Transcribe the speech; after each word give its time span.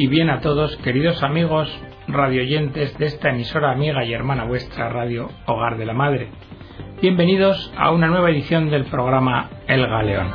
y 0.00 0.06
bien 0.06 0.30
a 0.30 0.40
todos, 0.40 0.78
queridos 0.78 1.22
amigos 1.22 1.68
radioyentes 2.08 2.96
de 2.96 3.04
esta 3.04 3.28
emisora 3.28 3.70
amiga 3.70 4.02
y 4.02 4.14
hermana 4.14 4.44
vuestra 4.44 4.88
Radio 4.88 5.28
Hogar 5.44 5.76
de 5.76 5.84
la 5.84 5.92
Madre. 5.92 6.30
Bienvenidos 7.02 7.70
a 7.76 7.90
una 7.90 8.06
nueva 8.06 8.30
edición 8.30 8.70
del 8.70 8.86
programa 8.86 9.50
El 9.66 9.86
Galeón. 9.86 10.32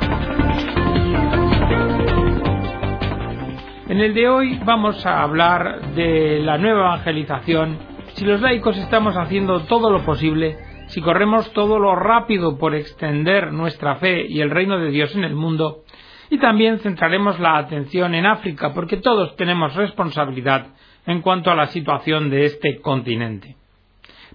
En 3.88 3.98
el 3.98 4.14
de 4.14 4.28
hoy 4.28 4.60
vamos 4.64 5.04
a 5.04 5.24
hablar 5.24 5.94
de 5.96 6.38
la 6.44 6.58
nueva 6.58 6.94
evangelización, 6.94 7.76
si 8.14 8.24
los 8.24 8.40
laicos 8.40 8.78
estamos 8.78 9.16
haciendo 9.16 9.62
todo 9.62 9.90
lo 9.90 10.04
posible, 10.04 10.58
si 10.86 11.00
corremos 11.00 11.52
todo 11.54 11.80
lo 11.80 11.96
rápido 11.96 12.56
por 12.56 12.76
extender 12.76 13.52
nuestra 13.52 13.96
fe 13.96 14.26
y 14.28 14.42
el 14.42 14.50
reino 14.50 14.78
de 14.78 14.92
Dios 14.92 15.16
en 15.16 15.24
el 15.24 15.34
mundo, 15.34 15.82
y 16.30 16.38
también 16.38 16.78
centraremos 16.80 17.38
la 17.38 17.58
atención 17.58 18.14
en 18.14 18.26
África, 18.26 18.72
porque 18.74 18.96
todos 18.96 19.36
tenemos 19.36 19.74
responsabilidad 19.74 20.68
en 21.06 21.22
cuanto 21.22 21.50
a 21.50 21.54
la 21.54 21.68
situación 21.68 22.30
de 22.30 22.46
este 22.46 22.80
continente. 22.80 23.56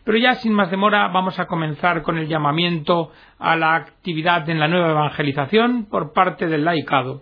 Pero 0.03 0.17
ya 0.17 0.35
sin 0.35 0.53
más 0.53 0.71
demora 0.71 1.07
vamos 1.09 1.37
a 1.39 1.45
comenzar 1.45 2.01
con 2.01 2.17
el 2.17 2.27
llamamiento 2.27 3.11
a 3.37 3.55
la 3.55 3.75
actividad 3.75 4.49
en 4.49 4.59
la 4.59 4.67
nueva 4.67 4.91
evangelización 4.91 5.85
por 5.85 6.13
parte 6.13 6.47
del 6.47 6.65
laicado. 6.65 7.21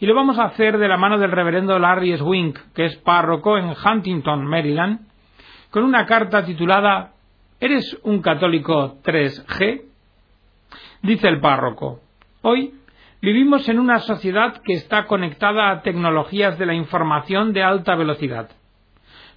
Y 0.00 0.06
lo 0.06 0.14
vamos 0.14 0.38
a 0.38 0.44
hacer 0.44 0.78
de 0.78 0.88
la 0.88 0.96
mano 0.96 1.18
del 1.18 1.30
reverendo 1.30 1.78
Larry 1.78 2.16
Swink, 2.16 2.58
que 2.74 2.86
es 2.86 2.96
párroco 2.96 3.58
en 3.58 3.72
Huntington, 3.72 4.44
Maryland, 4.46 5.00
con 5.70 5.84
una 5.84 6.06
carta 6.06 6.44
titulada 6.44 7.12
¿Eres 7.60 7.98
un 8.04 8.22
católico 8.22 8.98
3G? 9.02 9.82
Dice 11.02 11.28
el 11.28 11.40
párroco, 11.40 12.00
hoy 12.42 12.77
Vivimos 13.20 13.68
en 13.68 13.80
una 13.80 13.98
sociedad 13.98 14.62
que 14.62 14.74
está 14.74 15.06
conectada 15.06 15.70
a 15.70 15.82
tecnologías 15.82 16.56
de 16.56 16.66
la 16.66 16.74
información 16.74 17.52
de 17.52 17.64
alta 17.64 17.96
velocidad. 17.96 18.50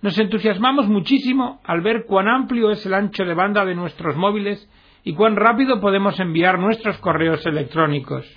Nos 0.03 0.19
entusiasmamos 0.19 0.87
muchísimo 0.87 1.59
al 1.63 1.81
ver 1.81 2.05
cuán 2.05 2.27
amplio 2.27 2.69
es 2.69 2.85
el 2.85 2.93
ancho 2.93 3.25
de 3.25 3.33
banda 3.33 3.65
de 3.65 3.73
nuestros 3.73 4.15
móviles 4.15 4.69
y 5.03 5.15
cuán 5.15 5.35
rápido 5.35 5.81
podemos 5.81 6.19
enviar 6.19 6.59
nuestros 6.59 6.97
correos 6.99 7.43
electrónicos. 7.47 8.27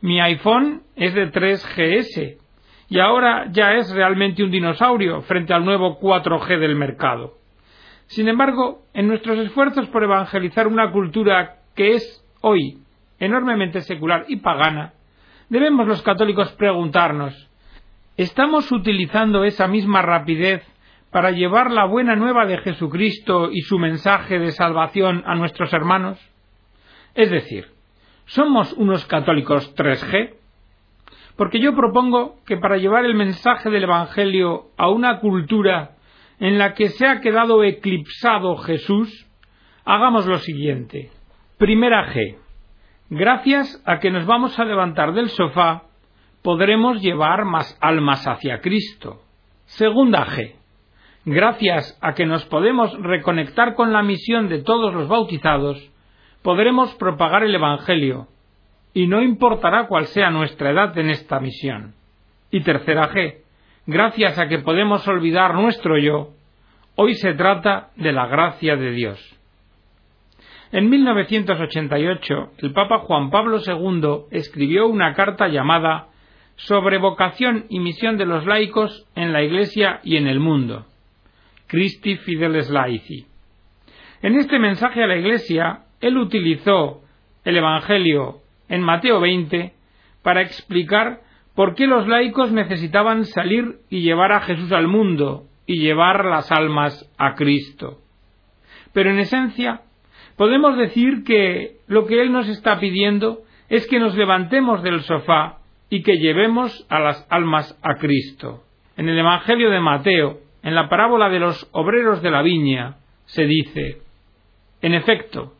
Mi 0.00 0.20
iPhone 0.20 0.82
es 0.96 1.14
de 1.14 1.30
3GS 1.30 2.36
y 2.88 2.98
ahora 2.98 3.46
ya 3.52 3.74
es 3.74 3.88
realmente 3.94 4.42
un 4.42 4.50
dinosaurio 4.50 5.22
frente 5.22 5.54
al 5.54 5.64
nuevo 5.64 6.00
4G 6.00 6.58
del 6.58 6.74
mercado. 6.74 7.34
Sin 8.06 8.26
embargo, 8.28 8.82
en 8.94 9.06
nuestros 9.06 9.38
esfuerzos 9.38 9.88
por 9.88 10.02
evangelizar 10.02 10.66
una 10.66 10.90
cultura 10.90 11.58
que 11.76 11.92
es 11.94 12.24
hoy 12.40 12.80
enormemente 13.18 13.80
secular 13.82 14.24
y 14.28 14.36
pagana, 14.36 14.94
debemos 15.48 15.86
los 15.86 16.02
católicos 16.02 16.52
preguntarnos 16.52 17.46
¿Estamos 18.16 18.72
utilizando 18.72 19.44
esa 19.44 19.68
misma 19.68 20.00
rapidez 20.00 20.66
para 21.10 21.32
llevar 21.32 21.70
la 21.70 21.84
buena 21.84 22.16
nueva 22.16 22.46
de 22.46 22.56
Jesucristo 22.56 23.50
y 23.52 23.60
su 23.60 23.78
mensaje 23.78 24.38
de 24.38 24.52
salvación 24.52 25.22
a 25.26 25.34
nuestros 25.34 25.70
hermanos? 25.74 26.18
Es 27.14 27.30
decir, 27.30 27.66
¿somos 28.24 28.72
unos 28.72 29.04
católicos 29.04 29.74
3G? 29.76 30.34
Porque 31.36 31.60
yo 31.60 31.76
propongo 31.76 32.36
que 32.46 32.56
para 32.56 32.78
llevar 32.78 33.04
el 33.04 33.14
mensaje 33.14 33.68
del 33.68 33.84
Evangelio 33.84 34.70
a 34.78 34.88
una 34.88 35.20
cultura 35.20 35.96
en 36.40 36.56
la 36.56 36.72
que 36.72 36.88
se 36.88 37.06
ha 37.06 37.20
quedado 37.20 37.64
eclipsado 37.64 38.56
Jesús, 38.56 39.26
hagamos 39.84 40.24
lo 40.24 40.38
siguiente. 40.38 41.10
Primera 41.58 42.14
G. 42.14 42.36
Gracias 43.08 43.80
a 43.86 44.00
que 44.00 44.10
nos 44.10 44.26
vamos 44.26 44.58
a 44.58 44.64
levantar 44.64 45.12
del 45.12 45.28
sofá, 45.28 45.84
podremos 46.42 47.00
llevar 47.00 47.44
más 47.44 47.78
almas 47.80 48.26
hacia 48.26 48.60
Cristo. 48.60 49.20
Segunda 49.66 50.26
G. 50.26 50.56
Gracias 51.24 51.96
a 52.02 52.14
que 52.14 52.26
nos 52.26 52.44
podemos 52.46 52.92
reconectar 53.00 53.76
con 53.76 53.92
la 53.92 54.02
misión 54.02 54.48
de 54.48 54.62
todos 54.62 54.92
los 54.92 55.06
bautizados, 55.06 55.78
podremos 56.42 56.94
propagar 56.96 57.44
el 57.44 57.54
Evangelio, 57.54 58.26
y 58.92 59.06
no 59.06 59.22
importará 59.22 59.86
cuál 59.86 60.06
sea 60.06 60.30
nuestra 60.30 60.70
edad 60.70 60.98
en 60.98 61.10
esta 61.10 61.38
misión. 61.38 61.94
Y 62.50 62.62
tercera 62.62 63.10
G. 63.10 63.36
Gracias 63.86 64.36
a 64.36 64.48
que 64.48 64.58
podemos 64.58 65.06
olvidar 65.06 65.54
nuestro 65.54 65.96
yo, 65.96 66.30
hoy 66.96 67.14
se 67.14 67.34
trata 67.34 67.90
de 67.94 68.10
la 68.10 68.26
gracia 68.26 68.74
de 68.74 68.90
Dios. 68.90 69.35
En 70.72 70.90
1988, 70.90 72.52
el 72.58 72.72
Papa 72.72 72.98
Juan 72.98 73.30
Pablo 73.30 73.58
II 73.64 74.26
escribió 74.32 74.88
una 74.88 75.14
carta 75.14 75.48
llamada 75.48 76.08
Sobre 76.56 76.98
vocación 76.98 77.66
y 77.68 77.80
misión 77.80 78.16
de 78.16 78.26
los 78.26 78.46
laicos 78.46 79.06
en 79.14 79.32
la 79.32 79.42
Iglesia 79.42 80.00
y 80.02 80.16
en 80.16 80.26
el 80.26 80.40
mundo. 80.40 80.86
Christi 81.66 82.16
Fideles 82.16 82.70
Laici. 82.70 83.26
En 84.22 84.36
este 84.36 84.58
mensaje 84.58 85.02
a 85.02 85.06
la 85.06 85.16
Iglesia, 85.16 85.84
él 86.00 86.16
utilizó 86.16 87.02
el 87.44 87.58
Evangelio 87.58 88.38
en 88.68 88.82
Mateo 88.82 89.20
20 89.20 89.72
para 90.22 90.42
explicar 90.42 91.20
por 91.54 91.74
qué 91.74 91.86
los 91.86 92.08
laicos 92.08 92.50
necesitaban 92.50 93.24
salir 93.24 93.78
y 93.88 94.00
llevar 94.00 94.32
a 94.32 94.40
Jesús 94.40 94.72
al 94.72 94.88
mundo 94.88 95.44
y 95.66 95.80
llevar 95.80 96.24
las 96.24 96.50
almas 96.50 97.08
a 97.18 97.34
Cristo. 97.34 97.98
Pero 98.92 99.10
en 99.10 99.18
esencia, 99.18 99.82
podemos 100.36 100.76
decir 100.76 101.24
que 101.24 101.78
lo 101.86 102.06
que 102.06 102.20
Él 102.22 102.32
nos 102.32 102.48
está 102.48 102.78
pidiendo 102.78 103.42
es 103.68 103.86
que 103.86 103.98
nos 103.98 104.14
levantemos 104.14 104.82
del 104.82 105.02
sofá 105.02 105.58
y 105.90 106.02
que 106.02 106.18
llevemos 106.18 106.86
a 106.88 107.00
las 107.00 107.26
almas 107.30 107.78
a 107.82 107.96
Cristo. 107.96 108.62
En 108.96 109.08
el 109.08 109.18
Evangelio 109.18 109.70
de 109.70 109.80
Mateo, 109.80 110.38
en 110.62 110.74
la 110.74 110.88
parábola 110.88 111.28
de 111.28 111.40
los 111.40 111.68
obreros 111.72 112.22
de 112.22 112.30
la 112.30 112.42
viña, 112.42 112.96
se 113.26 113.46
dice 113.46 113.98
En 114.82 114.94
efecto, 114.94 115.54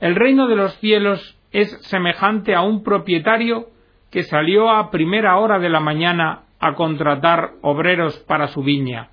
el 0.00 0.14
reino 0.14 0.48
de 0.48 0.56
los 0.56 0.74
cielos 0.78 1.36
es 1.52 1.70
semejante 1.82 2.54
a 2.54 2.62
un 2.62 2.82
propietario 2.82 3.66
que 4.10 4.22
salió 4.22 4.70
a 4.70 4.90
primera 4.90 5.36
hora 5.38 5.58
de 5.58 5.68
la 5.68 5.80
mañana 5.80 6.42
a 6.58 6.74
contratar 6.74 7.52
obreros 7.62 8.18
para 8.20 8.48
su 8.48 8.62
viña. 8.62 9.10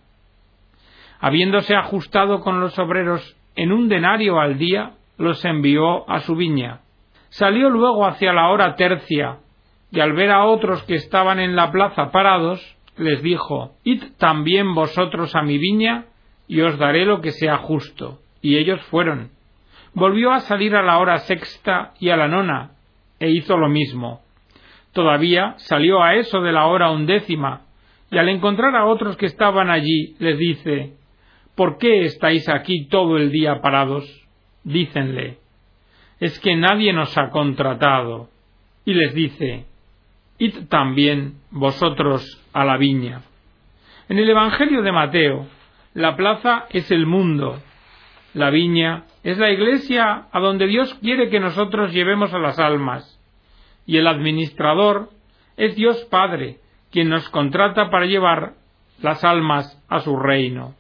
Habiéndose 1.20 1.76
ajustado 1.76 2.42
con 2.42 2.60
los 2.60 2.78
obreros 2.78 3.36
en 3.58 3.72
un 3.72 3.90
denario 3.90 4.40
al 4.40 4.58
día, 4.58 4.92
los 5.18 5.44
envió 5.44 6.10
a 6.10 6.20
su 6.22 6.36
viña. 6.36 6.82
Salió 7.30 7.70
luego 7.70 8.06
hacia 8.06 8.32
la 8.32 8.50
hora 8.50 8.76
tercia, 8.76 9.40
y 9.92 10.00
al 10.00 10.14
ver 10.14 10.32
a 10.32 10.46
otros 10.46 10.84
que 10.84 10.94
estaban 10.94 11.40
en 11.40 11.56
la 11.56 11.72
plaza 11.72 12.12
parados, 12.12 12.78
les 12.98 13.22
dijo 13.24 13.74
Id 13.84 14.04
también 14.18 14.76
vosotros 14.76 15.36
a 15.36 15.42
mi 15.42 15.58
viña, 15.58 16.06
y 16.48 16.62
os 16.62 16.78
daré 16.78 17.06
lo 17.06 17.20
que 17.20 17.32
sea 17.32 17.58
justo. 17.58 18.20
Y 18.42 18.58
ellos 18.58 18.80
fueron. 18.84 19.32
Volvió 19.94 20.32
a 20.32 20.42
salir 20.42 20.76
a 20.76 20.84
la 20.84 21.00
hora 21.00 21.18
sexta 21.18 21.94
y 22.00 22.10
a 22.10 22.16
la 22.16 22.28
nona, 22.28 22.72
e 23.20 23.32
hizo 23.32 23.58
lo 23.58 23.70
mismo. 23.70 24.22
Todavía 24.94 25.56
salió 25.58 26.04
a 26.04 26.14
eso 26.14 26.42
de 26.42 26.52
la 26.52 26.68
hora 26.68 26.92
undécima, 26.92 27.62
y 28.12 28.20
al 28.20 28.30
encontrar 28.30 28.76
a 28.76 28.86
otros 28.86 29.18
que 29.18 29.26
estaban 29.26 29.72
allí, 29.72 30.16
les 30.20 30.38
dice 30.38 30.97
¿Por 31.58 31.80
qué 31.80 32.06
estáis 32.06 32.48
aquí 32.50 32.86
todo 32.86 33.18
el 33.18 33.32
día 33.32 33.62
parados? 33.62 34.06
Dícenle, 34.64 35.40
es 36.20 36.40
que 36.40 36.56
nadie 36.56 36.94
nos 36.94 37.18
ha 37.18 37.32
contratado. 37.32 38.30
Y 38.86 38.94
les 38.94 39.16
dice, 39.16 39.66
id 40.38 40.68
también 40.70 41.40
vosotros 41.50 42.24
a 42.54 42.64
la 42.64 42.78
viña. 42.78 43.24
En 44.08 44.20
el 44.20 44.30
Evangelio 44.30 44.84
de 44.84 44.92
Mateo, 44.92 45.48
la 45.96 46.16
plaza 46.16 46.68
es 46.70 46.92
el 46.92 47.08
mundo, 47.08 47.60
la 48.36 48.52
viña 48.52 49.06
es 49.24 49.40
la 49.40 49.50
iglesia 49.50 50.28
a 50.32 50.40
donde 50.40 50.68
Dios 50.68 50.94
quiere 51.02 51.30
que 51.30 51.40
nosotros 51.40 51.92
llevemos 51.92 52.36
a 52.36 52.40
las 52.40 52.60
almas, 52.60 53.20
y 53.88 53.98
el 53.98 54.06
administrador 54.06 55.10
es 55.58 55.76
Dios 55.76 56.06
Padre, 56.12 56.60
quien 56.92 57.10
nos 57.10 57.28
contrata 57.30 57.90
para 57.90 58.06
llevar 58.06 58.54
las 59.02 59.24
almas 59.24 59.84
a 59.90 60.02
su 60.02 60.16
reino. 60.18 60.76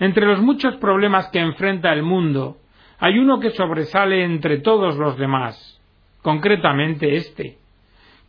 Entre 0.00 0.24
los 0.24 0.40
muchos 0.40 0.76
problemas 0.76 1.28
que 1.28 1.40
enfrenta 1.40 1.92
el 1.92 2.02
mundo, 2.02 2.56
hay 2.98 3.18
uno 3.18 3.38
que 3.38 3.50
sobresale 3.50 4.24
entre 4.24 4.58
todos 4.58 4.96
los 4.96 5.18
demás, 5.18 5.78
concretamente 6.22 7.16
este, 7.16 7.58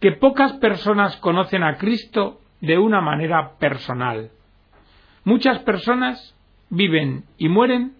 que 0.01 0.12
pocas 0.12 0.53
personas 0.53 1.15
conocen 1.18 1.63
a 1.63 1.77
Cristo 1.77 2.41
de 2.59 2.77
una 2.77 3.00
manera 3.00 3.53
personal. 3.57 4.31
Muchas 5.23 5.59
personas 5.59 6.35
viven 6.69 7.23
y 7.38 7.47
mueren 7.47 7.94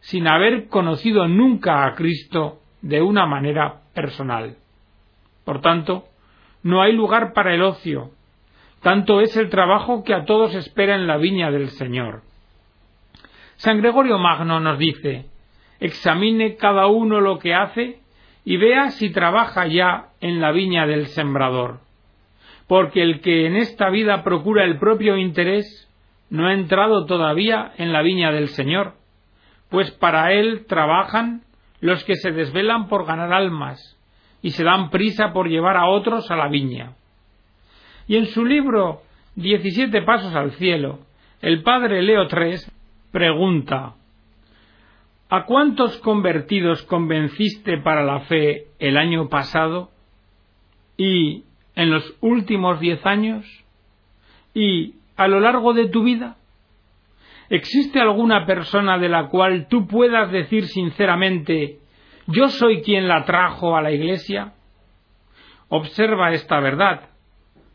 sin 0.00 0.26
haber 0.26 0.68
conocido 0.68 1.28
nunca 1.28 1.84
a 1.84 1.94
Cristo 1.94 2.60
de 2.80 3.02
una 3.02 3.26
manera 3.26 3.82
personal. 3.92 4.56
Por 5.44 5.60
tanto, 5.60 6.04
no 6.62 6.80
hay 6.80 6.94
lugar 6.94 7.34
para 7.34 7.54
el 7.54 7.62
ocio, 7.62 8.10
tanto 8.80 9.20
es 9.20 9.36
el 9.36 9.50
trabajo 9.50 10.02
que 10.02 10.14
a 10.14 10.24
todos 10.24 10.54
espera 10.54 10.94
en 10.94 11.06
la 11.06 11.18
viña 11.18 11.50
del 11.50 11.68
Señor. 11.70 12.22
San 13.58 13.78
Gregorio 13.78 14.18
Magno 14.18 14.60
nos 14.60 14.78
dice, 14.78 15.26
examine 15.80 16.56
cada 16.56 16.86
uno 16.86 17.20
lo 17.20 17.38
que 17.38 17.54
hace 17.54 17.98
y 18.44 18.56
vea 18.56 18.90
si 18.90 19.10
trabaja 19.10 19.66
ya 19.66 20.10
en 20.20 20.40
la 20.40 20.52
viña 20.52 20.86
del 20.86 21.08
sembrador. 21.08 21.80
porque 22.68 23.02
el 23.02 23.20
que 23.22 23.46
en 23.46 23.56
esta 23.56 23.88
vida 23.88 24.22
procura 24.22 24.62
el 24.64 24.78
propio 24.78 25.16
interés 25.16 25.88
no 26.28 26.46
ha 26.46 26.52
entrado 26.52 27.06
todavía 27.06 27.72
en 27.78 27.94
la 27.94 28.02
viña 28.02 28.30
del 28.30 28.48
Señor, 28.48 28.92
pues 29.70 29.90
para 29.92 30.34
él 30.34 30.66
trabajan 30.68 31.40
los 31.80 32.04
que 32.04 32.16
se 32.16 32.30
desvelan 32.30 32.88
por 32.88 33.06
ganar 33.06 33.32
almas 33.32 33.96
y 34.42 34.50
se 34.50 34.64
dan 34.64 34.90
prisa 34.90 35.32
por 35.32 35.48
llevar 35.48 35.78
a 35.78 35.88
otros 35.88 36.30
a 36.30 36.36
la 36.36 36.48
viña. 36.48 36.92
Y 38.06 38.16
en 38.16 38.26
su 38.26 38.44
libro 38.44 39.00
Diecisiete 39.34 40.02
Pasos 40.02 40.34
al 40.34 40.52
Cielo, 40.52 40.98
el 41.40 41.62
padre 41.62 42.02
Leo 42.02 42.24
III 42.24 42.77
pregunta 43.10 43.94
¿A 45.30 45.44
cuántos 45.44 45.98
convertidos 45.98 46.82
convenciste 46.84 47.76
para 47.78 48.02
la 48.02 48.20
fe 48.20 48.68
el 48.78 48.96
año 48.96 49.28
pasado? 49.28 49.90
¿Y 50.96 51.44
en 51.74 51.90
los 51.90 52.16
últimos 52.22 52.80
diez 52.80 53.04
años? 53.04 53.44
¿Y 54.54 54.94
a 55.18 55.28
lo 55.28 55.40
largo 55.40 55.74
de 55.74 55.88
tu 55.88 56.02
vida? 56.02 56.36
¿Existe 57.50 58.00
alguna 58.00 58.46
persona 58.46 58.96
de 58.96 59.10
la 59.10 59.28
cual 59.28 59.68
tú 59.68 59.86
puedas 59.86 60.32
decir 60.32 60.66
sinceramente 60.66 61.78
yo 62.26 62.48
soy 62.48 62.80
quien 62.80 63.06
la 63.06 63.26
trajo 63.26 63.76
a 63.76 63.82
la 63.82 63.92
Iglesia? 63.92 64.54
Observa 65.68 66.32
esta 66.32 66.58
verdad. 66.60 67.10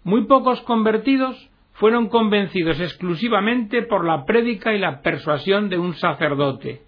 Muy 0.03 0.25
pocos 0.25 0.59
convertidos 0.62 1.51
fueron 1.73 2.07
convencidos 2.07 2.79
exclusivamente 2.79 3.83
por 3.83 4.05
la 4.05 4.25
prédica 4.25 4.73
y 4.73 4.79
la 4.79 5.01
persuasión 5.01 5.69
de 5.69 5.77
un 5.77 5.95
sacerdote. 5.95 6.81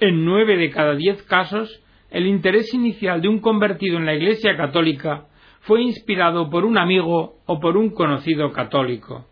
En 0.00 0.24
nueve 0.24 0.56
de 0.56 0.70
cada 0.70 0.94
diez 0.94 1.22
casos, 1.22 1.82
el 2.10 2.26
interés 2.26 2.72
inicial 2.74 3.20
de 3.20 3.28
un 3.28 3.40
convertido 3.40 3.96
en 3.96 4.06
la 4.06 4.14
Iglesia 4.14 4.56
católica 4.56 5.26
fue 5.60 5.82
inspirado 5.82 6.50
por 6.50 6.64
un 6.64 6.78
amigo 6.78 7.36
o 7.46 7.60
por 7.60 7.76
un 7.76 7.90
conocido 7.90 8.52
católico. 8.52 9.26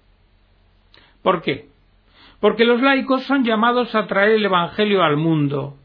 ¿Por 1.22 1.42
qué? 1.42 1.68
Porque 2.40 2.64
los 2.64 2.80
laicos 2.80 3.24
son 3.24 3.44
llamados 3.44 3.94
a 3.94 4.06
traer 4.06 4.32
el 4.32 4.44
Evangelio 4.44 5.02
al 5.02 5.16
mundo, 5.16 5.76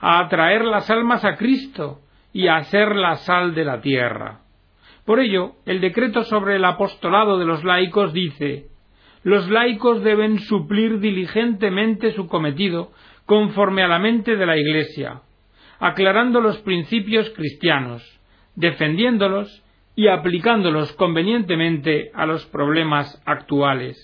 a 0.00 0.20
atraer 0.20 0.64
las 0.64 0.90
almas 0.90 1.24
a 1.24 1.36
Cristo 1.36 2.00
y 2.32 2.48
a 2.48 2.62
ser 2.64 2.96
la 2.96 3.16
sal 3.16 3.54
de 3.54 3.64
la 3.64 3.80
tierra. 3.80 4.40
Por 5.08 5.20
ello, 5.20 5.52
el 5.64 5.80
decreto 5.80 6.22
sobre 6.24 6.56
el 6.56 6.64
apostolado 6.66 7.38
de 7.38 7.46
los 7.46 7.64
laicos 7.64 8.12
dice 8.12 8.66
los 9.22 9.48
laicos 9.48 10.04
deben 10.04 10.38
suplir 10.38 11.00
diligentemente 11.00 12.12
su 12.12 12.28
cometido 12.28 12.92
conforme 13.24 13.82
a 13.82 13.88
la 13.88 13.98
mente 13.98 14.36
de 14.36 14.44
la 14.44 14.58
Iglesia, 14.58 15.22
aclarando 15.78 16.42
los 16.42 16.58
principios 16.58 17.30
cristianos, 17.30 18.02
defendiéndolos 18.54 19.64
y 19.96 20.08
aplicándolos 20.08 20.92
convenientemente 20.92 22.10
a 22.12 22.26
los 22.26 22.44
problemas 22.44 23.22
actuales. 23.24 23.96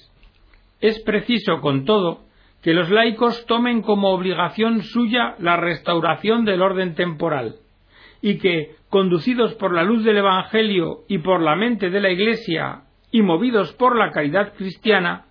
Es 0.81 1.03
preciso, 1.03 1.61
con 1.61 1.85
todo, 1.85 2.23
que 2.63 2.73
los 2.73 2.89
laicos 2.89 3.45
tomen 3.45 3.83
como 3.83 4.09
obligación 4.09 4.81
suya 4.81 5.35
la 5.39 5.59
restauración 5.59 6.47
del 6.47 6.63
orden 6.63 6.95
temporal, 6.95 7.57
y 8.25 8.39
que, 8.39 8.77
conducidos 8.89 9.53
por 9.57 9.75
la 9.75 9.83
luz 9.83 10.03
del 10.03 10.17
Evangelio 10.17 11.01
y 11.09 11.19
por 11.19 11.43
la 11.43 11.57
mente 11.57 11.91
de 11.91 12.01
la 12.01 12.09
Iglesia 12.09 12.85
y 13.13 13.21
movidos 13.21 13.75
por 13.75 13.99
la 13.99 14.13
caridad 14.13 14.55
cristiana, 14.55 15.27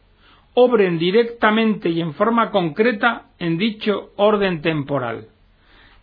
obren 0.54 1.00
directamente 1.00 1.90
y 1.90 2.02
en 2.02 2.14
forma 2.14 2.52
concreta 2.52 3.32
en 3.40 3.58
dicho 3.58 4.12
orden 4.16 4.62
temporal, 4.62 5.30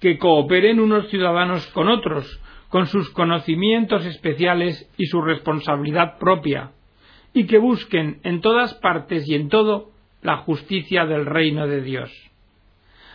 que 0.00 0.18
cooperen 0.18 0.80
unos 0.80 1.08
ciudadanos 1.10 1.64
con 1.68 1.86
otros, 1.86 2.26
con 2.70 2.86
sus 2.86 3.08
conocimientos 3.10 4.04
especiales 4.04 4.90
y 4.98 5.06
su 5.06 5.22
responsabilidad 5.22 6.18
propia, 6.18 6.72
y 7.32 7.46
que 7.46 7.58
busquen 7.58 8.18
en 8.24 8.40
todas 8.40 8.74
partes 8.74 9.28
y 9.28 9.36
en 9.36 9.48
todo 9.48 9.92
la 10.22 10.38
justicia 10.38 11.06
del 11.06 11.24
reino 11.24 11.68
de 11.68 11.82
Dios 11.82 12.29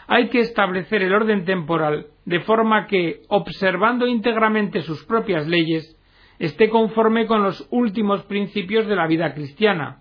hay 0.08 0.30
que 0.30 0.40
establecer 0.40 1.02
el 1.02 1.14
orden 1.14 1.46
temporal 1.46 2.08
de 2.26 2.40
forma 2.42 2.88
que, 2.88 3.22
observando 3.28 4.08
íntegramente 4.08 4.82
sus 4.82 5.04
propias 5.06 5.48
leyes, 5.48 6.00
esté 6.40 6.70
conforme 6.70 7.28
con 7.28 7.44
los 7.44 7.68
últimos 7.72 8.24
principios 8.24 8.88
de 8.88 8.96
la 8.96 9.08
vida 9.08 9.34
cristiana, 9.34 10.00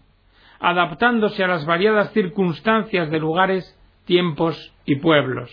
adaptándose 0.60 1.44
a 1.44 1.48
las 1.48 1.66
variadas 1.66 2.12
circunstancias 2.12 3.10
de 3.10 3.18
lugares, 3.18 3.78
tiempos 4.04 4.74
y 4.84 4.96
pueblos. 4.96 5.50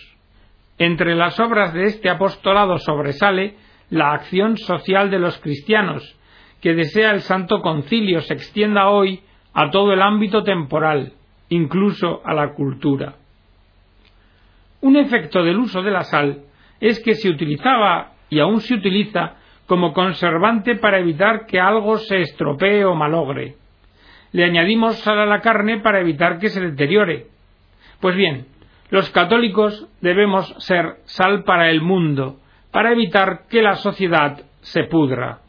Entre 0.77 1.15
las 1.15 1.39
obras 1.39 1.74
de 1.74 1.83
este 1.83 2.09
apostolado 2.09 2.77
sobresale 2.80 3.56
la 3.89 4.13
acción 4.13 4.57
social 4.57 5.12
de 5.12 5.19
los 5.19 5.38
cristianos, 5.39 6.18
que 6.62 6.74
desea 6.74 7.12
el 7.12 7.21
Santo 7.21 7.62
Concilio 7.62 8.21
se 8.21 8.33
extienda 8.33 8.89
hoy 8.89 9.21
a 9.53 9.69
todo 9.69 9.94
el 9.94 10.01
ámbito 10.01 10.44
temporal, 10.44 11.13
incluso 11.50 12.21
a 12.24 12.33
la 12.33 12.53
cultura. 12.53 13.15
Un 14.81 14.98
efecto 14.98 15.44
del 15.44 15.57
uso 15.57 15.81
de 15.81 15.92
la 15.92 16.04
sal 16.04 16.44
es 16.80 17.00
que 17.00 17.16
se 17.16 17.30
utilizaba 17.30 18.13
y 18.30 18.39
aún 18.39 18.62
se 18.62 18.74
utiliza 18.74 19.36
como 19.68 19.94
conservante 19.94 20.75
para 20.75 21.00
evitar 21.00 21.45
que 21.45 21.60
algo 21.60 21.98
se 21.98 22.22
estropee 22.22 22.83
o 22.83 22.95
malogre. 22.95 23.56
Le 24.31 24.44
añadimos 24.44 24.98
sal 25.00 25.19
a 25.19 25.25
la 25.25 25.42
carne 25.42 25.80
para 25.80 26.00
evitar 26.00 26.39
que 26.39 26.50
se 26.50 26.62
deteriore. 26.62 27.28
Pues 28.00 28.16
bien, 28.16 28.48
los 28.89 29.10
católicos 29.12 29.88
debemos 30.01 30.54
ser 30.60 30.98
sal 31.06 31.44
para 31.44 31.69
el 31.69 31.81
mundo, 31.81 32.39
para 32.72 32.92
evitar 32.92 33.44
que 33.50 33.62
la 33.62 33.75
sociedad 33.75 34.42
se 34.62 34.84
pudra. 34.86 35.39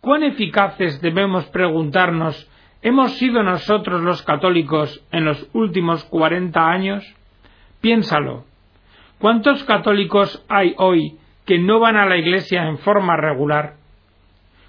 ¿Cuán 0.00 0.24
eficaces 0.24 1.00
debemos 1.00 1.46
preguntarnos 1.46 2.50
hemos 2.82 3.12
sido 3.18 3.42
nosotros 3.42 4.02
los 4.02 4.22
católicos 4.22 5.04
en 5.12 5.24
los 5.24 5.48
últimos 5.52 6.04
cuarenta 6.04 6.68
años? 6.68 7.04
Piénsalo. 7.82 8.44
¿Cuántos 9.18 9.64
católicos 9.64 10.44
hay 10.48 10.74
hoy 10.78 11.18
que 11.44 11.58
no 11.58 11.80
van 11.80 11.96
a 11.96 12.06
la 12.06 12.16
iglesia 12.16 12.68
en 12.68 12.78
forma 12.78 13.16
regular? 13.16 13.74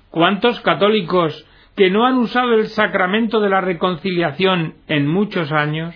¿Cuántos 0.10 0.60
católicos 0.62 1.48
que 1.76 1.92
no 1.92 2.08
han 2.08 2.18
usado 2.18 2.56
el 2.56 2.68
sacramento 2.68 3.40
de 3.40 3.50
la 3.50 3.62
reconciliación 3.62 4.74
en 4.88 5.08
muchos 5.08 5.52
años? 5.52 5.96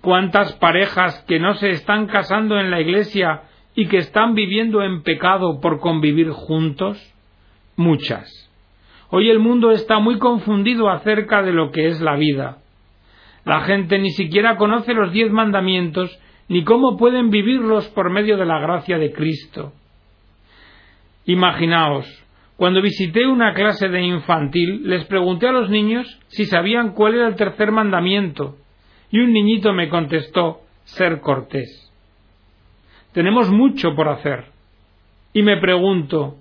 ¿Cuántas 0.00 0.52
parejas 0.54 1.24
que 1.28 1.38
no 1.38 1.54
se 1.54 1.70
están 1.70 2.08
casando 2.08 2.58
en 2.58 2.72
la 2.72 2.80
iglesia 2.80 3.42
y 3.76 3.86
que 3.86 3.98
están 3.98 4.34
viviendo 4.34 4.82
en 4.82 5.04
pecado 5.04 5.60
por 5.60 5.78
convivir 5.78 6.30
juntos? 6.30 6.98
Muchas. 7.76 8.28
Hoy 9.10 9.30
el 9.30 9.38
mundo 9.38 9.70
está 9.70 10.00
muy 10.00 10.18
confundido 10.18 10.90
acerca 10.90 11.42
de 11.42 11.52
lo 11.52 11.70
que 11.70 11.86
es 11.86 12.00
la 12.00 12.16
vida. 12.16 12.58
La 13.44 13.62
gente 13.62 13.98
ni 13.98 14.10
siquiera 14.10 14.56
conoce 14.56 14.94
los 14.94 15.12
diez 15.12 15.30
mandamientos 15.30 16.18
ni 16.48 16.64
cómo 16.64 16.96
pueden 16.96 17.30
vivirlos 17.30 17.88
por 17.88 18.10
medio 18.10 18.36
de 18.36 18.46
la 18.46 18.58
gracia 18.60 18.98
de 18.98 19.12
Cristo. 19.12 19.72
Imaginaos, 21.24 22.06
cuando 22.56 22.82
visité 22.82 23.26
una 23.26 23.54
clase 23.54 23.88
de 23.88 24.02
infantil, 24.02 24.82
les 24.84 25.04
pregunté 25.06 25.48
a 25.48 25.52
los 25.52 25.70
niños 25.70 26.20
si 26.28 26.44
sabían 26.44 26.92
cuál 26.92 27.14
era 27.14 27.28
el 27.28 27.36
tercer 27.36 27.72
mandamiento, 27.72 28.56
y 29.10 29.18
un 29.18 29.32
niñito 29.32 29.72
me 29.72 29.88
contestó 29.88 30.60
ser 30.84 31.20
cortés. 31.20 31.90
Tenemos 33.12 33.50
mucho 33.50 33.94
por 33.94 34.08
hacer. 34.08 34.46
Y 35.32 35.42
me 35.42 35.58
pregunto, 35.58 36.36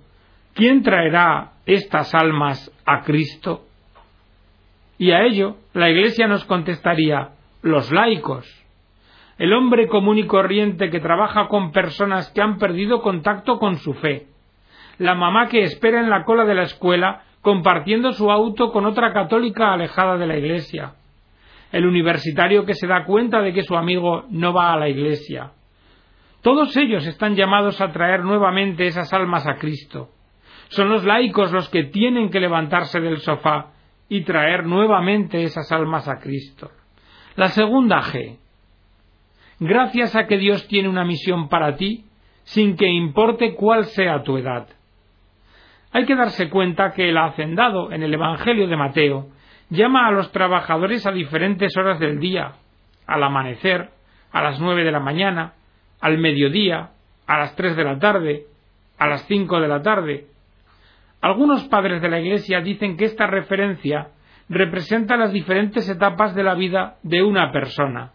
¿quién 0.53 0.83
traerá 0.83 1.53
estas 1.65 2.13
almas 2.13 2.71
a 2.85 3.01
Cristo? 3.01 3.65
Y 5.01 5.13
a 5.13 5.23
ello 5.23 5.55
la 5.73 5.89
Iglesia 5.89 6.27
nos 6.27 6.45
contestaría 6.45 7.29
los 7.63 7.91
laicos, 7.91 8.45
el 9.39 9.51
hombre 9.51 9.87
común 9.87 10.19
y 10.19 10.27
corriente 10.27 10.91
que 10.91 10.99
trabaja 10.99 11.47
con 11.47 11.71
personas 11.71 12.31
que 12.35 12.41
han 12.43 12.59
perdido 12.59 13.01
contacto 13.01 13.57
con 13.57 13.77
su 13.77 13.95
fe, 13.95 14.27
la 14.99 15.15
mamá 15.15 15.47
que 15.47 15.63
espera 15.63 16.01
en 16.01 16.11
la 16.11 16.23
cola 16.23 16.45
de 16.45 16.53
la 16.53 16.61
escuela 16.61 17.23
compartiendo 17.41 18.11
su 18.11 18.29
auto 18.29 18.71
con 18.71 18.85
otra 18.85 19.11
católica 19.11 19.73
alejada 19.73 20.17
de 20.17 20.27
la 20.27 20.37
Iglesia, 20.37 20.93
el 21.71 21.87
universitario 21.87 22.63
que 22.63 22.75
se 22.75 22.85
da 22.85 23.03
cuenta 23.03 23.41
de 23.41 23.53
que 23.53 23.63
su 23.63 23.75
amigo 23.75 24.25
no 24.29 24.53
va 24.53 24.71
a 24.71 24.77
la 24.77 24.87
Iglesia. 24.87 25.49
Todos 26.43 26.77
ellos 26.77 27.07
están 27.07 27.35
llamados 27.35 27.81
a 27.81 27.91
traer 27.91 28.23
nuevamente 28.23 28.85
esas 28.85 29.11
almas 29.13 29.47
a 29.47 29.55
Cristo. 29.55 30.09
Son 30.69 30.89
los 30.89 31.03
laicos 31.03 31.51
los 31.51 31.69
que 31.69 31.85
tienen 31.85 32.29
que 32.29 32.39
levantarse 32.39 32.99
del 32.99 33.17
sofá 33.17 33.80
y 34.11 34.25
traer 34.25 34.65
nuevamente 34.65 35.41
esas 35.41 35.71
almas 35.71 36.05
a 36.09 36.19
Cristo. 36.19 36.69
La 37.37 37.47
segunda 37.47 38.01
G. 38.01 38.39
Gracias 39.57 40.17
a 40.17 40.27
que 40.27 40.37
Dios 40.37 40.67
tiene 40.67 40.89
una 40.89 41.05
misión 41.05 41.47
para 41.47 41.77
ti, 41.77 42.03
sin 42.43 42.75
que 42.75 42.89
importe 42.89 43.55
cuál 43.55 43.85
sea 43.85 44.21
tu 44.21 44.35
edad. 44.35 44.67
Hay 45.93 46.03
que 46.03 46.17
darse 46.17 46.49
cuenta 46.49 46.91
que 46.91 47.07
el 47.07 47.17
hacendado 47.17 47.93
en 47.93 48.03
el 48.03 48.13
Evangelio 48.13 48.67
de 48.67 48.75
Mateo 48.75 49.29
llama 49.69 50.05
a 50.05 50.11
los 50.11 50.29
trabajadores 50.33 51.07
a 51.07 51.13
diferentes 51.13 51.77
horas 51.77 51.97
del 51.97 52.19
día, 52.19 52.55
al 53.07 53.23
amanecer, 53.23 53.91
a 54.33 54.41
las 54.41 54.59
nueve 54.59 54.83
de 54.83 54.91
la 54.91 54.99
mañana, 54.99 55.53
al 56.01 56.17
mediodía, 56.17 56.89
a 57.27 57.37
las 57.37 57.55
tres 57.55 57.77
de 57.77 57.85
la 57.85 57.97
tarde, 57.97 58.43
a 58.97 59.07
las 59.07 59.25
cinco 59.27 59.61
de 59.61 59.69
la 59.69 59.81
tarde. 59.81 60.25
Algunos 61.21 61.63
padres 61.65 62.01
de 62.01 62.09
la 62.09 62.19
Iglesia 62.19 62.61
dicen 62.61 62.97
que 62.97 63.05
esta 63.05 63.27
referencia 63.27 64.09
representa 64.49 65.15
las 65.15 65.31
diferentes 65.31 65.87
etapas 65.87 66.35
de 66.35 66.43
la 66.43 66.55
vida 66.55 66.97
de 67.03 67.23
una 67.23 67.51
persona. 67.51 68.11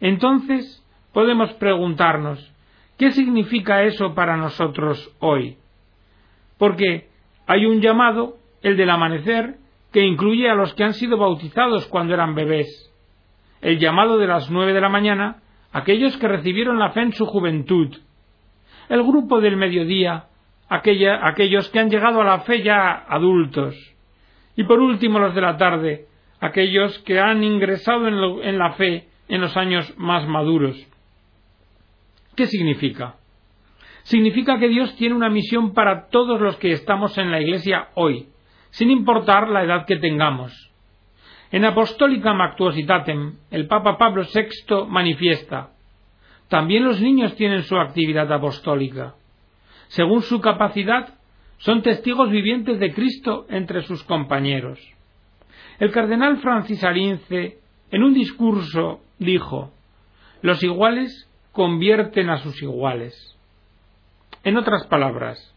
Entonces, 0.00 0.84
podemos 1.12 1.52
preguntarnos, 1.54 2.52
¿qué 2.96 3.10
significa 3.10 3.82
eso 3.82 4.14
para 4.14 4.36
nosotros 4.36 5.14
hoy? 5.18 5.56
Porque 6.56 7.08
hay 7.46 7.66
un 7.66 7.80
llamado, 7.80 8.36
el 8.62 8.76
del 8.76 8.90
amanecer, 8.90 9.56
que 9.92 10.02
incluye 10.02 10.48
a 10.48 10.54
los 10.54 10.72
que 10.74 10.84
han 10.84 10.94
sido 10.94 11.16
bautizados 11.16 11.86
cuando 11.86 12.14
eran 12.14 12.34
bebés. 12.34 12.92
El 13.60 13.78
llamado 13.78 14.18
de 14.18 14.26
las 14.26 14.50
nueve 14.50 14.72
de 14.72 14.80
la 14.80 14.88
mañana, 14.88 15.42
aquellos 15.72 16.16
que 16.18 16.28
recibieron 16.28 16.78
la 16.78 16.90
fe 16.90 17.02
en 17.02 17.12
su 17.12 17.26
juventud. 17.26 17.96
El 18.88 19.02
grupo 19.02 19.40
del 19.40 19.56
mediodía, 19.56 20.26
aquellos 20.68 21.68
que 21.70 21.78
han 21.78 21.90
llegado 21.90 22.20
a 22.20 22.24
la 22.24 22.40
fe 22.40 22.62
ya 22.62 23.04
adultos. 23.08 23.76
Y 24.56 24.64
por 24.64 24.80
último 24.80 25.18
los 25.18 25.34
de 25.34 25.40
la 25.40 25.56
tarde, 25.56 26.06
aquellos 26.40 26.98
que 27.00 27.20
han 27.20 27.44
ingresado 27.44 28.08
en 28.08 28.58
la 28.58 28.72
fe 28.72 29.08
en 29.28 29.40
los 29.40 29.56
años 29.56 29.92
más 29.96 30.26
maduros. 30.26 30.76
¿Qué 32.34 32.46
significa? 32.46 33.16
Significa 34.02 34.58
que 34.58 34.68
Dios 34.68 34.94
tiene 34.96 35.14
una 35.14 35.28
misión 35.28 35.74
para 35.74 36.08
todos 36.08 36.40
los 36.40 36.56
que 36.58 36.72
estamos 36.72 37.16
en 37.18 37.30
la 37.30 37.40
Iglesia 37.40 37.88
hoy, 37.94 38.28
sin 38.70 38.90
importar 38.90 39.48
la 39.48 39.64
edad 39.64 39.86
que 39.86 39.96
tengamos. 39.96 40.52
En 41.50 41.64
Apostolicam 41.64 42.40
Actuositatem, 42.40 43.36
el 43.50 43.66
Papa 43.66 43.98
Pablo 43.98 44.22
VI 44.22 44.86
manifiesta, 44.88 45.70
también 46.48 46.84
los 46.84 47.00
niños 47.00 47.34
tienen 47.36 47.64
su 47.64 47.76
actividad 47.76 48.32
apostólica. 48.32 49.14
Según 49.88 50.22
su 50.22 50.40
capacidad, 50.40 51.14
son 51.58 51.82
testigos 51.82 52.30
vivientes 52.30 52.78
de 52.78 52.92
Cristo 52.92 53.46
entre 53.48 53.82
sus 53.82 54.02
compañeros. 54.04 54.78
El 55.78 55.90
cardenal 55.92 56.38
Francis 56.38 56.82
Arince, 56.84 57.58
en 57.90 58.02
un 58.02 58.14
discurso, 58.14 59.00
dijo, 59.18 59.72
los 60.42 60.62
iguales 60.62 61.30
convierten 61.52 62.30
a 62.30 62.38
sus 62.38 62.62
iguales. 62.62 63.36
En 64.44 64.56
otras 64.56 64.86
palabras, 64.86 65.54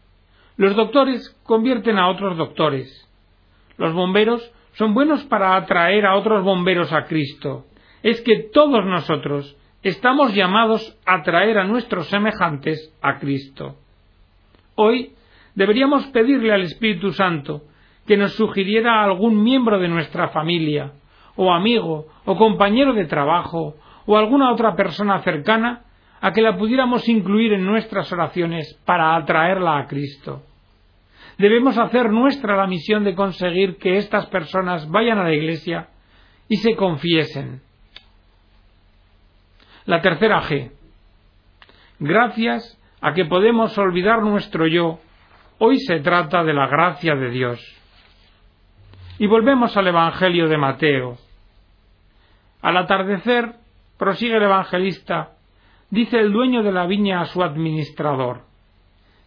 los 0.56 0.74
doctores 0.74 1.30
convierten 1.44 1.98
a 1.98 2.08
otros 2.08 2.36
doctores. 2.36 3.08
Los 3.76 3.94
bomberos 3.94 4.52
son 4.72 4.94
buenos 4.94 5.24
para 5.24 5.56
atraer 5.56 6.06
a 6.06 6.16
otros 6.16 6.44
bomberos 6.44 6.92
a 6.92 7.04
Cristo. 7.04 7.66
Es 8.02 8.20
que 8.22 8.48
todos 8.52 8.84
nosotros 8.84 9.56
estamos 9.82 10.34
llamados 10.34 10.98
a 11.06 11.22
traer 11.22 11.58
a 11.58 11.64
nuestros 11.64 12.08
semejantes 12.08 12.94
a 13.00 13.18
Cristo. 13.18 13.76
Hoy 14.82 15.12
deberíamos 15.54 16.06
pedirle 16.06 16.54
al 16.54 16.62
Espíritu 16.62 17.12
Santo 17.12 17.64
que 18.06 18.16
nos 18.16 18.32
sugiriera 18.32 18.94
a 18.94 19.04
algún 19.04 19.42
miembro 19.42 19.78
de 19.78 19.88
nuestra 19.88 20.30
familia, 20.30 20.92
o 21.36 21.52
amigo, 21.52 22.06
o 22.24 22.34
compañero 22.34 22.94
de 22.94 23.04
trabajo, 23.04 23.74
o 24.06 24.16
alguna 24.16 24.50
otra 24.50 24.74
persona 24.74 25.20
cercana, 25.20 25.82
a 26.22 26.32
que 26.32 26.40
la 26.40 26.56
pudiéramos 26.56 27.06
incluir 27.10 27.52
en 27.52 27.66
nuestras 27.66 28.10
oraciones 28.10 28.80
para 28.86 29.16
atraerla 29.16 29.80
a 29.80 29.86
Cristo. 29.86 30.44
Debemos 31.36 31.76
hacer 31.76 32.10
nuestra 32.10 32.56
la 32.56 32.66
misión 32.66 33.04
de 33.04 33.14
conseguir 33.14 33.76
que 33.76 33.98
estas 33.98 34.26
personas 34.26 34.88
vayan 34.88 35.18
a 35.18 35.24
la 35.24 35.34
Iglesia 35.34 35.88
y 36.48 36.56
se 36.56 36.74
confiesen. 36.74 37.60
La 39.84 40.00
tercera 40.00 40.40
G. 40.40 40.70
Gracias 41.98 42.79
a 43.00 43.14
que 43.14 43.24
podemos 43.24 43.76
olvidar 43.78 44.22
nuestro 44.22 44.66
yo, 44.66 44.98
hoy 45.58 45.78
se 45.80 46.00
trata 46.00 46.44
de 46.44 46.54
la 46.54 46.66
gracia 46.66 47.14
de 47.14 47.30
Dios. 47.30 47.60
Y 49.18 49.26
volvemos 49.26 49.76
al 49.76 49.88
Evangelio 49.88 50.48
de 50.48 50.56
Mateo. 50.56 51.18
Al 52.62 52.76
atardecer, 52.76 53.54
prosigue 53.98 54.36
el 54.36 54.42
evangelista, 54.42 55.32
dice 55.90 56.18
el 56.18 56.32
dueño 56.32 56.62
de 56.62 56.72
la 56.72 56.86
viña 56.86 57.20
a 57.20 57.26
su 57.26 57.42
administrador, 57.42 58.42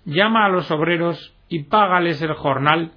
llama 0.05 0.45
a 0.45 0.49
los 0.49 0.69
obreros 0.71 1.35
y 1.49 1.63
págales 1.63 2.21
el 2.21 2.33
jornal, 2.33 2.91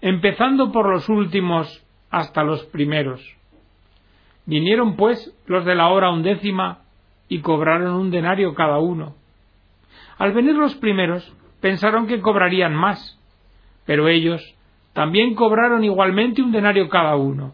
empezando 0.00 0.72
por 0.72 0.90
los 0.90 1.08
últimos 1.08 1.84
hasta 2.10 2.42
los 2.42 2.64
primeros. 2.66 3.20
Vinieron 4.46 4.96
pues 4.96 5.34
los 5.46 5.64
de 5.64 5.74
la 5.74 5.88
hora 5.88 6.10
undécima 6.10 6.80
y 7.28 7.40
cobraron 7.40 7.94
un 7.94 8.10
denario 8.10 8.54
cada 8.54 8.78
uno. 8.78 9.14
Al 10.18 10.32
venir 10.32 10.54
los 10.54 10.74
primeros, 10.76 11.32
pensaron 11.60 12.06
que 12.06 12.20
cobrarían 12.20 12.74
más, 12.74 13.18
pero 13.86 14.08
ellos 14.08 14.42
también 14.92 15.34
cobraron 15.34 15.84
igualmente 15.84 16.42
un 16.42 16.52
denario 16.52 16.88
cada 16.88 17.16
uno, 17.16 17.52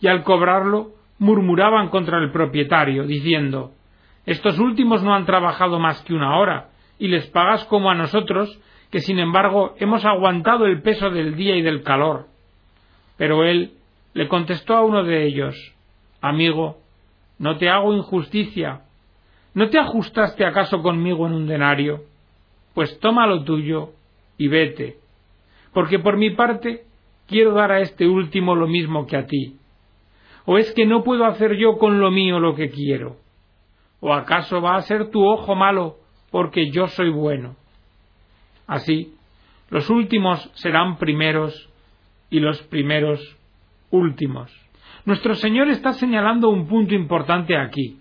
y 0.00 0.06
al 0.06 0.22
cobrarlo 0.22 0.92
murmuraban 1.18 1.88
contra 1.88 2.18
el 2.18 2.30
propietario, 2.30 3.04
diciendo 3.04 3.72
Estos 4.26 4.58
últimos 4.58 5.02
no 5.02 5.14
han 5.14 5.26
trabajado 5.26 5.78
más 5.78 6.00
que 6.02 6.14
una 6.14 6.38
hora, 6.38 6.68
y 6.98 7.08
les 7.08 7.26
pagas 7.26 7.64
como 7.64 7.90
a 7.90 7.94
nosotros, 7.94 8.60
que 8.90 9.00
sin 9.00 9.18
embargo 9.18 9.74
hemos 9.78 10.04
aguantado 10.04 10.66
el 10.66 10.82
peso 10.82 11.10
del 11.10 11.36
día 11.36 11.56
y 11.56 11.62
del 11.62 11.82
calor. 11.82 12.26
Pero 13.16 13.44
él 13.44 13.72
le 14.14 14.28
contestó 14.28 14.74
a 14.74 14.82
uno 14.82 15.04
de 15.04 15.26
ellos 15.26 15.74
Amigo, 16.20 16.78
no 17.38 17.58
te 17.58 17.68
hago 17.68 17.94
injusticia. 17.94 18.82
¿No 19.54 19.68
te 19.70 19.78
ajustaste 19.78 20.44
acaso 20.44 20.82
conmigo 20.82 21.26
en 21.26 21.32
un 21.32 21.46
denario? 21.46 22.02
Pues 22.74 22.98
toma 23.00 23.26
lo 23.26 23.44
tuyo 23.44 23.90
y 24.36 24.48
vete, 24.48 24.98
porque 25.72 25.98
por 25.98 26.16
mi 26.16 26.30
parte 26.30 26.84
quiero 27.26 27.54
dar 27.54 27.72
a 27.72 27.80
este 27.80 28.06
último 28.06 28.54
lo 28.54 28.66
mismo 28.66 29.06
que 29.06 29.16
a 29.16 29.26
ti. 29.26 29.56
¿O 30.44 30.58
es 30.58 30.72
que 30.72 30.86
no 30.86 31.02
puedo 31.02 31.26
hacer 31.26 31.56
yo 31.56 31.76
con 31.76 32.00
lo 32.00 32.10
mío 32.10 32.38
lo 32.40 32.54
que 32.54 32.70
quiero? 32.70 33.16
¿O 34.00 34.14
acaso 34.14 34.62
va 34.62 34.76
a 34.76 34.82
ser 34.82 35.10
tu 35.10 35.24
ojo 35.24 35.54
malo 35.54 35.96
porque 36.30 36.70
yo 36.70 36.86
soy 36.86 37.10
bueno? 37.10 37.56
Así, 38.66 39.14
los 39.70 39.90
últimos 39.90 40.50
serán 40.54 40.98
primeros 40.98 41.68
y 42.30 42.40
los 42.40 42.62
primeros 42.62 43.20
últimos. 43.90 44.52
Nuestro 45.04 45.34
Señor 45.34 45.68
está 45.68 45.92
señalando 45.94 46.48
un 46.48 46.66
punto 46.66 46.94
importante 46.94 47.56
aquí. 47.56 47.98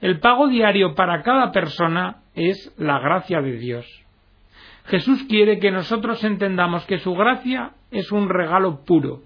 El 0.00 0.20
pago 0.20 0.48
diario 0.48 0.94
para 0.94 1.22
cada 1.22 1.50
persona 1.50 2.22
es 2.34 2.72
la 2.78 3.00
gracia 3.00 3.40
de 3.40 3.58
Dios. 3.58 3.86
Jesús 4.86 5.24
quiere 5.28 5.58
que 5.58 5.70
nosotros 5.70 6.22
entendamos 6.24 6.86
que 6.86 6.98
su 6.98 7.14
gracia 7.14 7.72
es 7.90 8.10
un 8.12 8.28
regalo 8.28 8.84
puro. 8.84 9.22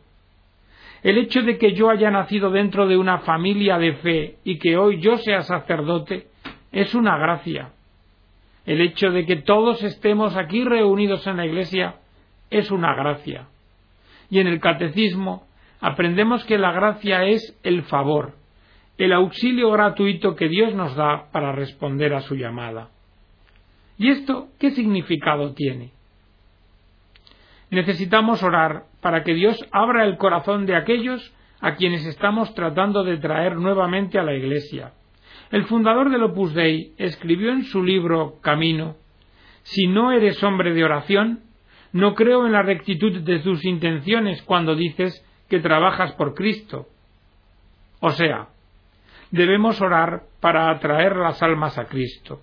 El 1.02 1.18
hecho 1.18 1.42
de 1.42 1.58
que 1.58 1.72
yo 1.74 1.90
haya 1.90 2.10
nacido 2.10 2.50
dentro 2.50 2.86
de 2.86 2.96
una 2.96 3.18
familia 3.18 3.76
de 3.78 3.94
fe 3.94 4.36
y 4.44 4.58
que 4.58 4.76
hoy 4.76 5.00
yo 5.00 5.18
sea 5.18 5.42
sacerdote 5.42 6.28
es 6.70 6.94
una 6.94 7.18
gracia. 7.18 7.70
El 8.64 8.80
hecho 8.80 9.10
de 9.10 9.26
que 9.26 9.36
todos 9.36 9.82
estemos 9.82 10.36
aquí 10.36 10.64
reunidos 10.64 11.26
en 11.26 11.36
la 11.36 11.46
Iglesia 11.46 11.96
es 12.50 12.70
una 12.70 12.94
gracia. 12.94 13.48
Y 14.30 14.38
en 14.38 14.46
el 14.46 14.60
catecismo 14.60 15.46
aprendemos 15.80 16.44
que 16.44 16.58
la 16.58 16.72
gracia 16.72 17.24
es 17.24 17.58
el 17.64 17.82
favor, 17.82 18.34
el 19.02 19.12
auxilio 19.12 19.72
gratuito 19.72 20.36
que 20.36 20.48
Dios 20.48 20.74
nos 20.74 20.94
da 20.94 21.28
para 21.32 21.50
responder 21.50 22.14
a 22.14 22.20
su 22.20 22.36
llamada. 22.36 22.90
¿Y 23.98 24.10
esto 24.10 24.50
qué 24.60 24.70
significado 24.70 25.54
tiene? 25.54 25.90
Necesitamos 27.68 28.44
orar 28.44 28.84
para 29.00 29.24
que 29.24 29.34
Dios 29.34 29.58
abra 29.72 30.04
el 30.04 30.18
corazón 30.18 30.66
de 30.66 30.76
aquellos 30.76 31.34
a 31.60 31.74
quienes 31.74 32.06
estamos 32.06 32.54
tratando 32.54 33.02
de 33.02 33.16
traer 33.16 33.56
nuevamente 33.56 34.20
a 34.20 34.22
la 34.22 34.34
Iglesia. 34.34 34.92
El 35.50 35.64
fundador 35.64 36.08
del 36.08 36.22
Opus 36.22 36.54
Dei 36.54 36.92
escribió 36.96 37.50
en 37.50 37.64
su 37.64 37.82
libro 37.82 38.38
Camino 38.40 38.94
Si 39.64 39.88
no 39.88 40.12
eres 40.12 40.40
hombre 40.44 40.74
de 40.74 40.84
oración, 40.84 41.40
no 41.92 42.14
creo 42.14 42.46
en 42.46 42.52
la 42.52 42.62
rectitud 42.62 43.18
de 43.20 43.40
tus 43.40 43.64
intenciones 43.64 44.44
cuando 44.44 44.76
dices 44.76 45.26
que 45.48 45.58
trabajas 45.58 46.12
por 46.12 46.34
Cristo. 46.34 46.86
O 47.98 48.10
sea, 48.10 48.48
debemos 49.32 49.80
orar 49.80 50.22
para 50.40 50.70
atraer 50.70 51.16
las 51.16 51.42
almas 51.42 51.78
a 51.78 51.86
Cristo. 51.86 52.40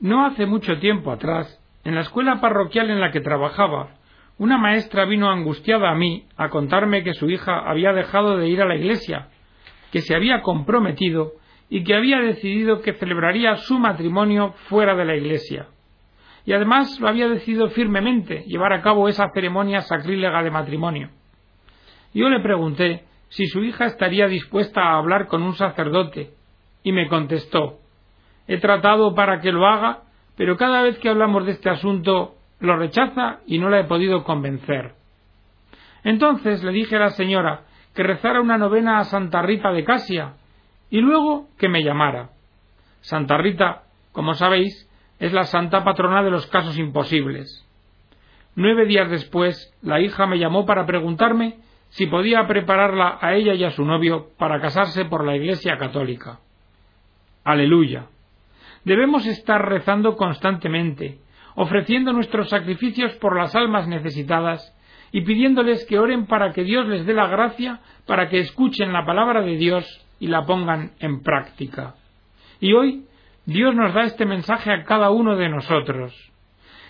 No 0.00 0.26
hace 0.26 0.46
mucho 0.46 0.78
tiempo 0.78 1.12
atrás, 1.12 1.60
en 1.84 1.94
la 1.94 2.00
escuela 2.00 2.40
parroquial 2.40 2.90
en 2.90 3.00
la 3.00 3.12
que 3.12 3.20
trabajaba, 3.20 3.90
una 4.38 4.58
maestra 4.58 5.04
vino 5.04 5.30
angustiada 5.30 5.90
a 5.90 5.94
mí 5.94 6.24
a 6.36 6.48
contarme 6.48 7.04
que 7.04 7.12
su 7.12 7.30
hija 7.30 7.58
había 7.70 7.92
dejado 7.92 8.38
de 8.38 8.48
ir 8.48 8.62
a 8.62 8.66
la 8.66 8.76
iglesia, 8.76 9.28
que 9.92 10.00
se 10.00 10.16
había 10.16 10.40
comprometido 10.40 11.34
y 11.68 11.84
que 11.84 11.94
había 11.94 12.18
decidido 12.20 12.80
que 12.80 12.94
celebraría 12.94 13.56
su 13.56 13.78
matrimonio 13.78 14.54
fuera 14.68 14.96
de 14.96 15.04
la 15.04 15.16
iglesia. 15.16 15.66
Y 16.46 16.54
además 16.54 16.98
lo 16.98 17.08
había 17.08 17.28
decidido 17.28 17.68
firmemente 17.68 18.42
llevar 18.46 18.72
a 18.72 18.82
cabo 18.82 19.08
esa 19.08 19.30
ceremonia 19.32 19.82
sacrílega 19.82 20.42
de 20.42 20.50
matrimonio. 20.50 21.10
Yo 22.14 22.28
le 22.30 22.40
pregunté 22.40 23.04
si 23.32 23.46
su 23.46 23.64
hija 23.64 23.86
estaría 23.86 24.26
dispuesta 24.26 24.82
a 24.82 24.98
hablar 24.98 25.26
con 25.26 25.42
un 25.42 25.54
sacerdote, 25.54 26.32
y 26.82 26.92
me 26.92 27.08
contestó 27.08 27.78
He 28.46 28.58
tratado 28.58 29.14
para 29.14 29.40
que 29.40 29.52
lo 29.52 29.66
haga, 29.66 30.00
pero 30.36 30.56
cada 30.58 30.82
vez 30.82 30.98
que 30.98 31.08
hablamos 31.08 31.46
de 31.46 31.52
este 31.52 31.70
asunto 31.70 32.34
lo 32.60 32.76
rechaza 32.76 33.38
y 33.46 33.58
no 33.58 33.70
la 33.70 33.80
he 33.80 33.84
podido 33.84 34.24
convencer. 34.24 34.92
Entonces 36.04 36.62
le 36.62 36.72
dije 36.72 36.96
a 36.96 37.00
la 37.00 37.10
señora 37.10 37.62
que 37.94 38.02
rezara 38.02 38.42
una 38.42 38.58
novena 38.58 38.98
a 38.98 39.04
Santa 39.04 39.40
Rita 39.40 39.72
de 39.72 39.84
Casia 39.84 40.34
y 40.90 41.00
luego 41.00 41.48
que 41.58 41.68
me 41.68 41.82
llamara. 41.82 42.30
Santa 43.00 43.38
Rita, 43.38 43.84
como 44.12 44.34
sabéis, 44.34 44.90
es 45.20 45.32
la 45.32 45.44
santa 45.44 45.84
patrona 45.84 46.22
de 46.22 46.30
los 46.30 46.46
casos 46.48 46.76
imposibles. 46.76 47.66
Nueve 48.56 48.84
días 48.84 49.08
después, 49.08 49.74
la 49.80 50.00
hija 50.00 50.26
me 50.26 50.38
llamó 50.38 50.66
para 50.66 50.84
preguntarme 50.84 51.56
si 51.92 52.06
podía 52.06 52.46
prepararla 52.46 53.18
a 53.20 53.34
ella 53.34 53.52
y 53.54 53.64
a 53.64 53.70
su 53.70 53.84
novio 53.84 54.30
para 54.38 54.60
casarse 54.60 55.04
por 55.04 55.26
la 55.26 55.36
Iglesia 55.36 55.76
católica. 55.76 56.38
Aleluya. 57.44 58.06
Debemos 58.84 59.26
estar 59.26 59.68
rezando 59.68 60.16
constantemente, 60.16 61.18
ofreciendo 61.54 62.14
nuestros 62.14 62.48
sacrificios 62.48 63.12
por 63.16 63.36
las 63.36 63.54
almas 63.54 63.88
necesitadas 63.88 64.74
y 65.12 65.20
pidiéndoles 65.20 65.84
que 65.84 65.98
oren 65.98 66.24
para 66.26 66.52
que 66.52 66.64
Dios 66.64 66.88
les 66.88 67.04
dé 67.04 67.12
la 67.12 67.26
gracia 67.26 67.80
para 68.06 68.30
que 68.30 68.38
escuchen 68.38 68.94
la 68.94 69.04
palabra 69.04 69.42
de 69.42 69.56
Dios 69.56 69.84
y 70.18 70.28
la 70.28 70.46
pongan 70.46 70.92
en 70.98 71.20
práctica. 71.20 71.94
Y 72.58 72.72
hoy 72.72 73.04
Dios 73.44 73.74
nos 73.74 73.92
da 73.92 74.04
este 74.04 74.24
mensaje 74.24 74.72
a 74.72 74.84
cada 74.84 75.10
uno 75.10 75.36
de 75.36 75.50
nosotros. 75.50 76.32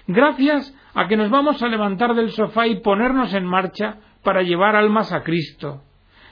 Gracias 0.07 0.73
a 0.95 1.09
que 1.09 1.17
nos 1.17 1.29
vamos 1.29 1.61
a 1.61 1.67
levantar 1.67 2.15
del 2.15 2.31
sofá 2.31 2.69
y 2.69 2.81
ponernos 2.81 3.35
en 3.35 3.45
marcha 3.45 3.97
para 4.23 4.43
llevar 4.43 4.77
almas 4.77 5.13
a 5.13 5.23
Cristo. 5.23 5.83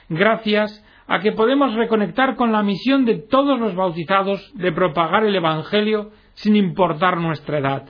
Gracias 0.09 0.83
a 1.07 1.19
que 1.19 1.31
podemos 1.31 1.73
reconectar 1.73 2.35
con 2.35 2.51
la 2.51 2.63
misión 2.63 3.05
de 3.05 3.15
todos 3.15 3.59
los 3.59 3.75
bautizados 3.75 4.51
de 4.55 4.71
propagar 4.71 5.25
el 5.25 5.35
Evangelio 5.35 6.11
sin 6.35 6.55
importar 6.55 7.17
nuestra 7.17 7.59
edad. 7.59 7.89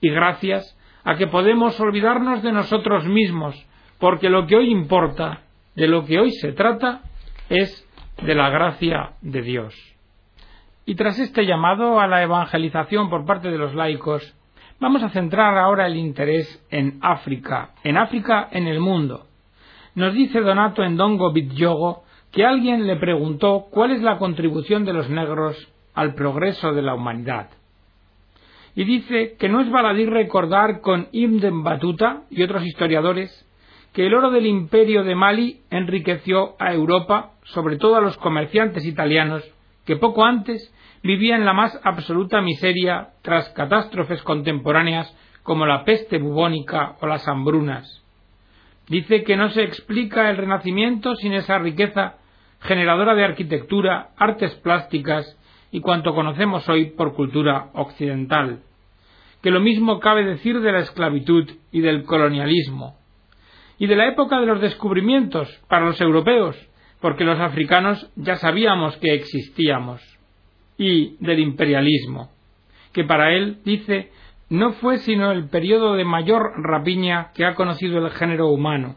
Y 0.00 0.10
gracias 0.10 0.78
a 1.04 1.16
que 1.16 1.26
podemos 1.26 1.78
olvidarnos 1.80 2.42
de 2.42 2.52
nosotros 2.52 3.04
mismos, 3.06 3.54
porque 3.98 4.30
lo 4.30 4.46
que 4.46 4.56
hoy 4.56 4.70
importa, 4.70 5.42
de 5.74 5.88
lo 5.88 6.04
que 6.04 6.18
hoy 6.18 6.30
se 6.32 6.52
trata, 6.52 7.02
es 7.48 7.84
de 8.22 8.34
la 8.34 8.50
gracia 8.50 9.12
de 9.22 9.42
Dios. 9.42 9.74
Y 10.84 10.94
tras 10.94 11.18
este 11.18 11.46
llamado 11.46 12.00
a 12.00 12.06
la 12.06 12.22
evangelización 12.22 13.10
por 13.10 13.24
parte 13.24 13.50
de 13.50 13.58
los 13.58 13.74
laicos, 13.74 14.35
Vamos 14.78 15.02
a 15.02 15.08
centrar 15.08 15.56
ahora 15.56 15.86
el 15.86 15.96
interés 15.96 16.62
en 16.70 16.98
África, 17.00 17.70
en 17.82 17.96
África 17.96 18.48
en 18.50 18.66
el 18.66 18.78
mundo. 18.78 19.24
Nos 19.94 20.12
dice 20.12 20.40
Donato 20.40 20.82
en 20.82 20.98
Dongo 20.98 21.32
Bityogo 21.32 22.02
que 22.30 22.44
alguien 22.44 22.86
le 22.86 22.96
preguntó 22.96 23.68
cuál 23.70 23.92
es 23.92 24.02
la 24.02 24.18
contribución 24.18 24.84
de 24.84 24.92
los 24.92 25.08
negros 25.08 25.56
al 25.94 26.14
progreso 26.14 26.74
de 26.74 26.82
la 26.82 26.94
humanidad. 26.94 27.48
Y 28.74 28.84
dice 28.84 29.36
que 29.38 29.48
no 29.48 29.62
es 29.62 29.70
baladí 29.70 30.04
recordar 30.04 30.82
con 30.82 31.08
Ibn 31.10 31.62
Batuta 31.62 32.24
y 32.28 32.42
otros 32.42 32.62
historiadores 32.66 33.30
que 33.94 34.06
el 34.06 34.12
oro 34.12 34.30
del 34.30 34.44
imperio 34.44 35.04
de 35.04 35.14
Mali 35.14 35.62
enriqueció 35.70 36.54
a 36.58 36.74
Europa, 36.74 37.30
sobre 37.44 37.78
todo 37.78 37.96
a 37.96 38.02
los 38.02 38.18
comerciantes 38.18 38.84
italianos, 38.84 39.42
que 39.86 39.96
poco 39.96 40.24
antes 40.24 40.72
vivía 41.02 41.36
en 41.36 41.44
la 41.44 41.52
más 41.52 41.78
absoluta 41.84 42.42
miseria 42.42 43.10
tras 43.22 43.48
catástrofes 43.50 44.22
contemporáneas 44.22 45.16
como 45.42 45.64
la 45.64 45.84
peste 45.84 46.18
bubónica 46.18 46.96
o 47.00 47.06
las 47.06 47.26
hambrunas. 47.28 48.02
Dice 48.88 49.22
que 49.24 49.36
no 49.36 49.48
se 49.50 49.62
explica 49.62 50.28
el 50.28 50.36
Renacimiento 50.36 51.14
sin 51.14 51.32
esa 51.32 51.58
riqueza 51.58 52.16
generadora 52.60 53.14
de 53.14 53.24
arquitectura, 53.24 54.10
artes 54.16 54.54
plásticas 54.56 55.38
y 55.70 55.80
cuanto 55.80 56.14
conocemos 56.14 56.68
hoy 56.68 56.90
por 56.90 57.14
cultura 57.14 57.70
occidental. 57.74 58.62
Que 59.42 59.50
lo 59.50 59.60
mismo 59.60 60.00
cabe 60.00 60.24
decir 60.24 60.60
de 60.60 60.72
la 60.72 60.80
esclavitud 60.80 61.48
y 61.70 61.80
del 61.80 62.04
colonialismo. 62.04 62.96
Y 63.78 63.86
de 63.86 63.96
la 63.96 64.08
época 64.08 64.40
de 64.40 64.46
los 64.46 64.60
descubrimientos 64.60 65.48
para 65.68 65.86
los 65.86 66.00
europeos, 66.00 66.56
porque 67.06 67.22
los 67.22 67.38
africanos 67.38 68.10
ya 68.16 68.34
sabíamos 68.34 68.96
que 68.96 69.14
existíamos 69.14 70.02
y 70.76 71.14
del 71.24 71.38
imperialismo, 71.38 72.32
que 72.92 73.04
para 73.04 73.32
él, 73.32 73.58
dice, 73.64 74.10
no 74.50 74.72
fue 74.72 74.98
sino 74.98 75.30
el 75.30 75.48
periodo 75.48 75.94
de 75.94 76.04
mayor 76.04 76.54
rapiña 76.56 77.30
que 77.32 77.44
ha 77.44 77.54
conocido 77.54 78.04
el 78.04 78.10
género 78.10 78.48
humano. 78.48 78.96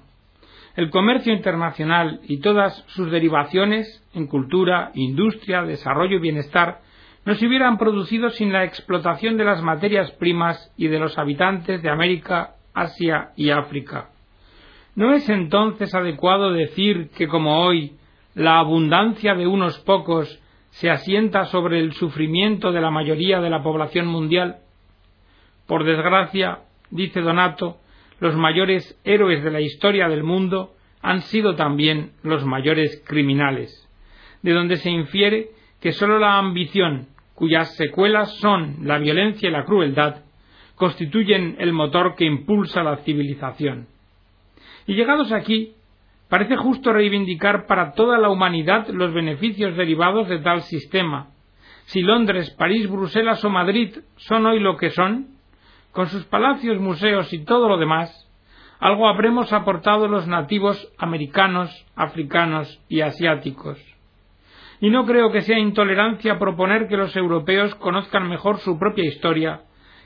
El 0.75 0.89
comercio 0.89 1.31
internacional 1.31 2.19
y 2.23 2.39
todas 2.39 2.83
sus 2.87 3.11
derivaciones 3.11 4.03
en 4.15 4.25
cultura, 4.25 4.89
industria, 4.95 5.61
desarrollo 5.61 6.17
y 6.17 6.21
bienestar 6.21 6.79
no 7.25 7.35
se 7.35 7.45
hubieran 7.45 7.77
producido 7.77 8.31
sin 8.31 8.51
la 8.51 8.63
explotación 8.63 9.37
de 9.37 9.45
las 9.45 9.61
materias 9.61 10.09
primas 10.13 10.73
y 10.77 10.87
de 10.87 10.97
los 10.97 11.15
habitantes 11.19 11.83
de 11.83 11.91
América, 11.91 12.55
Asia 12.73 13.33
y 13.35 13.51
África. 13.51 14.09
¿No 14.95 15.13
es 15.13 15.29
entonces 15.29 15.93
adecuado 15.93 16.51
decir 16.51 17.11
que 17.15 17.27
como 17.27 17.63
hoy 17.63 17.98
la 18.39 18.57
abundancia 18.57 19.35
de 19.35 19.47
unos 19.47 19.79
pocos 19.79 20.41
se 20.69 20.89
asienta 20.89 21.43
sobre 21.47 21.79
el 21.79 21.91
sufrimiento 21.91 22.71
de 22.71 22.79
la 22.79 22.89
mayoría 22.89 23.41
de 23.41 23.49
la 23.49 23.61
población 23.61 24.07
mundial? 24.07 24.59
Por 25.67 25.83
desgracia, 25.83 26.59
dice 26.89 27.19
Donato, 27.19 27.79
los 28.21 28.37
mayores 28.37 28.97
héroes 29.03 29.43
de 29.43 29.51
la 29.51 29.59
historia 29.59 30.07
del 30.07 30.23
mundo 30.23 30.71
han 31.01 31.19
sido 31.23 31.55
también 31.55 32.13
los 32.23 32.45
mayores 32.45 33.03
criminales, 33.05 33.85
de 34.41 34.53
donde 34.53 34.77
se 34.77 34.89
infiere 34.89 35.49
que 35.81 35.91
sólo 35.91 36.17
la 36.17 36.37
ambición, 36.37 37.09
cuyas 37.35 37.75
secuelas 37.75 38.37
son 38.37 38.77
la 38.83 38.99
violencia 38.99 39.49
y 39.49 39.51
la 39.51 39.65
crueldad, 39.65 40.23
constituyen 40.75 41.57
el 41.59 41.73
motor 41.73 42.15
que 42.15 42.23
impulsa 42.23 42.83
la 42.83 42.95
civilización. 42.99 43.87
Y 44.87 44.93
llegados 44.93 45.33
aquí, 45.33 45.73
Parece 46.29 46.57
justo 46.57 46.93
reivindicar 46.93 47.65
para 47.65 47.93
toda 47.93 48.19
la 48.19 48.29
humanidad 48.29 48.87
los 48.89 49.13
beneficios 49.13 49.75
derivados 49.75 50.29
de 50.29 50.37
tal 50.39 50.61
sistema. 50.61 51.29
Si 51.85 52.01
Londres, 52.01 52.51
París, 52.51 52.87
Bruselas 52.87 53.43
o 53.43 53.49
Madrid 53.49 53.97
son 54.15 54.45
hoy 54.45 54.59
lo 54.59 54.77
que 54.77 54.91
son, 54.91 55.29
con 55.91 56.05
sus 56.07 56.25
palacios, 56.25 56.79
museos 56.79 57.33
y 57.33 57.43
todo 57.45 57.67
lo 57.67 57.77
demás, 57.77 58.29
algo 58.79 59.09
habremos 59.09 59.51
aportado 59.51 60.07
los 60.07 60.27
nativos 60.27 60.93
americanos, 60.99 61.85
africanos 61.95 62.79
y 62.87 63.01
asiáticos. 63.01 63.83
Y 64.79 64.91
no 64.91 65.07
creo 65.07 65.31
que 65.31 65.41
sea 65.41 65.57
intolerancia 65.57 66.37
proponer 66.37 66.87
que 66.87 66.95
los 66.95 67.15
europeos 67.15 67.73
conozcan 67.75 68.29
mejor 68.29 68.59
su 68.59 68.77
propia 68.77 69.05
historia, 69.05 69.61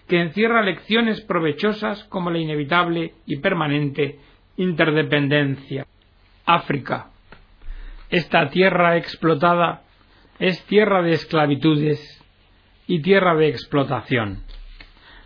que 0.07 0.21
encierra 0.21 0.63
lecciones 0.63 1.21
provechosas 1.25 2.05
como 2.05 2.31
la 2.31 2.39
inevitable 2.39 3.13
y 3.25 3.39
permanente 3.39 4.19
interdependencia. 4.55 5.86
África. 6.45 7.08
Esta 8.10 8.49
tierra 8.49 8.97
explotada 8.97 9.82
es 10.39 10.63
tierra 10.65 11.01
de 11.01 11.12
esclavitudes 11.12 11.99
y 12.88 13.01
tierra 13.01 13.36
de 13.36 13.49
explotación. 13.49 14.43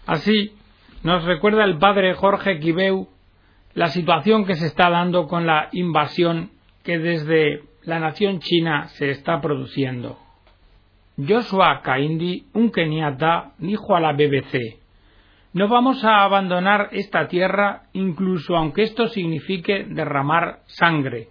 Así 0.05 0.55
nos 1.03 1.23
recuerda 1.25 1.63
el 1.63 1.77
padre 1.77 2.13
Jorge 2.13 2.59
Quibeu 2.59 3.09
la 3.73 3.87
situación 3.87 4.45
que 4.45 4.55
se 4.55 4.65
está 4.65 4.89
dando 4.89 5.27
con 5.27 5.45
la 5.45 5.69
invasión 5.71 6.51
que 6.83 6.97
desde 6.97 7.61
la 7.83 7.99
nación 7.99 8.39
china 8.39 8.87
se 8.89 9.11
está 9.11 9.39
produciendo. 9.39 10.17
Joshua 11.17 11.81
Kaindi, 11.83 12.47
un 12.53 12.71
keniata, 12.71 13.53
dijo 13.59 13.95
a 13.95 13.99
la 13.99 14.13
BBC 14.13 14.86
no 15.57 15.67
vamos 15.67 16.03
a 16.03 16.23
abandonar 16.23 16.89
esta 16.91 17.27
tierra 17.27 17.81
incluso 17.93 18.55
aunque 18.55 18.83
esto 18.83 19.07
signifique 19.07 19.85
derramar 19.89 20.59
sangre. 20.67 21.29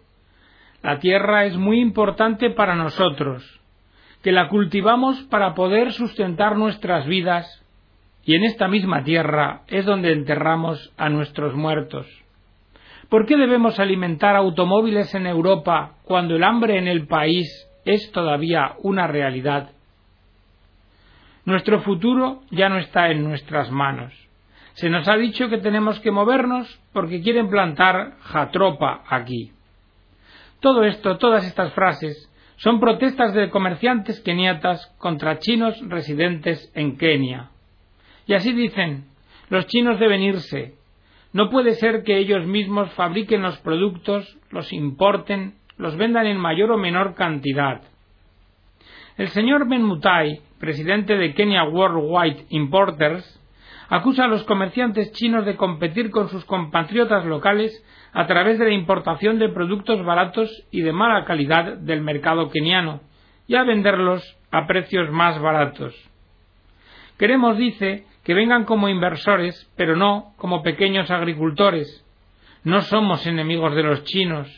La 0.83 0.99
tierra 0.99 1.45
es 1.45 1.57
muy 1.57 1.81
importante 1.81 2.51
para 2.51 2.75
nosotros, 2.75 3.45
que 4.25 4.33
la 4.33 4.49
cultivamos 4.49 5.23
para 5.31 5.55
poder 5.55 5.93
sustentar 5.93 6.57
nuestras 6.57 7.07
vidas 7.07 7.47
y 8.25 8.35
en 8.35 8.43
esta 8.43 8.67
misma 8.67 9.05
tierra 9.05 9.61
es 9.69 9.85
donde 9.85 10.11
enterramos 10.11 10.93
a 10.97 11.09
nuestros 11.09 11.55
muertos. 11.55 12.09
¿Por 13.09 13.27
qué 13.27 13.37
debemos 13.37 13.79
alimentar 13.79 14.35
automóviles 14.35 15.15
en 15.15 15.29
Europa 15.29 15.99
cuando 16.03 16.35
el 16.35 16.43
hambre 16.43 16.79
en 16.79 16.89
el 16.89 17.07
país 17.07 17.47
es 17.85 18.11
todavía 18.11 18.73
una 18.83 19.07
realidad 19.07 19.71
nuestro 21.47 21.81
futuro 21.81 22.43
ya 22.51 22.69
no 22.69 22.79
está 22.79 23.11
en 23.11 23.25
nuestras 23.25 23.71
manos. 23.71 24.13
Se 24.75 24.91
nos 24.91 25.09
ha 25.09 25.17
dicho 25.17 25.49
que 25.49 25.59
tenemos 25.59 25.99
que 26.01 26.11
movernos 26.11 26.69
porque 26.93 27.23
quieren 27.23 27.49
plantar 27.49 28.19
jatropa 28.21 29.05
aquí. 29.09 29.53
Todo 30.61 30.85
esto, 30.85 31.17
todas 31.17 31.47
estas 31.47 31.73
frases, 31.73 32.31
son 32.57 32.81
protestas 32.81 33.33
de 33.33 33.49
comerciantes 33.49 34.21
keniatas 34.21 34.87
contra 34.99 35.39
chinos 35.39 35.81
residentes 35.89 36.71
en 36.75 36.97
Kenia. 36.97 37.51
Y 38.27 38.35
así 38.35 38.53
dicen, 38.53 39.05
los 39.49 39.67
chinos 39.67 40.01
deben 40.01 40.23
irse. 40.23 40.75
No 41.33 41.49
puede 41.49 41.75
ser 41.75 42.03
que 42.03 42.19
ellos 42.19 42.47
mismos 42.47 42.91
fabriquen 42.93 43.43
los 43.43 43.59
productos, 43.59 44.37
los 44.51 44.73
importen, 44.73 45.55
los 45.77 45.97
vendan 45.97 46.27
en 46.27 46.39
mayor 46.39 46.73
o 46.73 46.79
menor 46.79 47.15
cantidad. 47.15 47.83
El 49.17 49.29
señor 49.29 49.69
Ben 49.69 49.83
Mutai, 49.83 50.41
presidente 50.59 51.17
de 51.17 51.35
Kenya 51.35 51.65
Worldwide 51.65 52.47
Importers, 52.51 53.41
acusa 53.89 54.25
a 54.25 54.29
los 54.29 54.45
comerciantes 54.45 55.13
chinos 55.13 55.45
de 55.47 55.57
competir 55.57 56.11
con 56.11 56.29
sus 56.29 56.45
compatriotas 56.45 57.25
locales 57.25 57.85
a 58.13 58.27
través 58.27 58.59
de 58.59 58.67
la 58.67 58.75
importación 58.75 59.39
de 59.39 59.49
productos 59.49 60.05
baratos 60.05 60.51
y 60.71 60.81
de 60.81 60.93
mala 60.93 61.25
calidad 61.25 61.77
del 61.79 62.01
mercado 62.01 62.51
keniano 62.51 63.01
y 63.47 63.55
a 63.55 63.63
venderlos 63.63 64.23
a 64.51 64.67
precios 64.67 65.11
más 65.11 65.41
baratos. 65.41 65.95
Queremos, 67.19 67.57
dice, 67.57 68.05
que 68.25 68.35
vengan 68.35 68.65
como 68.65 68.89
inversores, 68.89 69.71
pero 69.77 69.97
no 69.97 70.35
como 70.37 70.63
pequeños 70.63 71.11
agricultores. 71.11 72.05
No 72.65 72.83
somos 72.83 73.27
enemigos 73.27 73.75
de 73.77 73.85
los 73.85 74.03
chinos, 74.05 74.49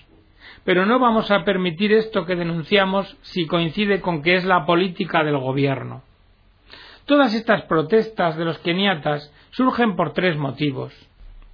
pero 0.65 0.87
no 0.87 0.99
vamos 0.99 1.31
a 1.31 1.45
permitir 1.45 1.93
esto 1.93 2.25
que 2.25 2.37
denunciamos 2.37 3.17
si 3.23 3.47
coincide 3.47 4.01
con 4.01 4.23
que 4.23 4.37
es 4.37 4.45
la 4.45 4.67
política 4.67 5.25
del 5.25 5.39
gobierno. 5.39 6.03
Todas 7.07 7.35
estas 7.35 7.63
protestas 7.63 8.37
de 8.37 8.45
los 8.45 8.59
keniatas 8.59 9.33
surgen 9.51 9.97
por 9.97 10.13
tres 10.13 10.37
motivos. 10.37 10.93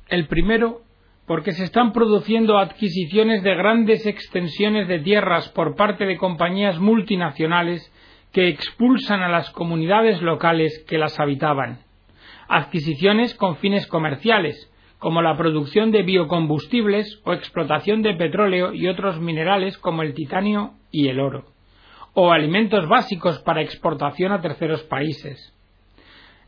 El 0.08 0.26
primero, 0.26 0.80
porque 1.26 1.52
se 1.52 1.64
están 1.64 1.92
produciendo 1.92 2.58
adquisiciones 2.58 3.42
de 3.42 3.54
grandes 3.54 4.04
extensiones 4.04 4.88
de 4.88 4.98
tierras 4.98 5.48
por 5.50 5.76
parte 5.76 6.06
de 6.06 6.18
compañías 6.18 6.78
multinacionales 6.78 7.90
que 8.32 8.48
expulsan 8.48 9.22
a 9.22 9.28
las 9.28 9.50
comunidades 9.50 10.20
locales 10.20 10.84
que 10.88 10.98
las 10.98 11.20
habitaban. 11.20 11.78
Adquisiciones 12.48 13.34
con 13.34 13.56
fines 13.56 13.86
comerciales, 13.86 14.70
como 15.04 15.20
la 15.20 15.36
producción 15.36 15.90
de 15.90 16.02
biocombustibles 16.02 17.20
o 17.26 17.34
explotación 17.34 18.00
de 18.00 18.14
petróleo 18.14 18.72
y 18.72 18.88
otros 18.88 19.20
minerales 19.20 19.76
como 19.76 20.00
el 20.00 20.14
titanio 20.14 20.76
y 20.90 21.08
el 21.08 21.20
oro, 21.20 21.44
o 22.14 22.32
alimentos 22.32 22.88
básicos 22.88 23.38
para 23.40 23.60
exportación 23.60 24.32
a 24.32 24.40
terceros 24.40 24.82
países. 24.84 25.54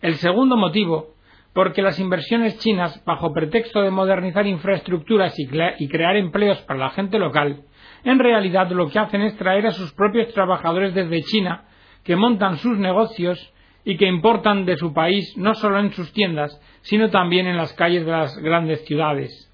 El 0.00 0.14
segundo 0.14 0.56
motivo, 0.56 1.08
porque 1.52 1.82
las 1.82 2.00
inversiones 2.00 2.58
chinas, 2.60 3.04
bajo 3.04 3.34
pretexto 3.34 3.82
de 3.82 3.90
modernizar 3.90 4.46
infraestructuras 4.46 5.38
y, 5.38 5.46
crear 5.88 6.16
empleos 6.16 6.58
para 6.62 6.78
la 6.78 6.90
gente 6.92 7.18
local, 7.18 7.60
en 8.04 8.18
realidad 8.18 8.70
lo 8.70 8.88
que 8.88 8.98
hacen 8.98 9.20
es 9.20 9.36
traer 9.36 9.66
a 9.66 9.72
sus 9.72 9.92
propios 9.92 10.32
trabajadores 10.32 10.94
desde 10.94 11.20
China, 11.24 11.64
que 12.04 12.16
montan 12.16 12.56
sus 12.56 12.78
negocios 12.78 13.52
y 13.86 13.96
que 13.96 14.06
importan 14.06 14.66
de 14.66 14.76
su 14.76 14.92
país 14.92 15.32
no 15.38 15.54
solo 15.54 15.78
en 15.78 15.92
sus 15.92 16.12
tiendas, 16.12 16.60
sino 16.82 17.08
también 17.08 17.46
en 17.46 17.56
las 17.56 17.72
calles 17.74 18.04
de 18.04 18.10
las 18.10 18.36
grandes 18.38 18.84
ciudades. 18.84 19.48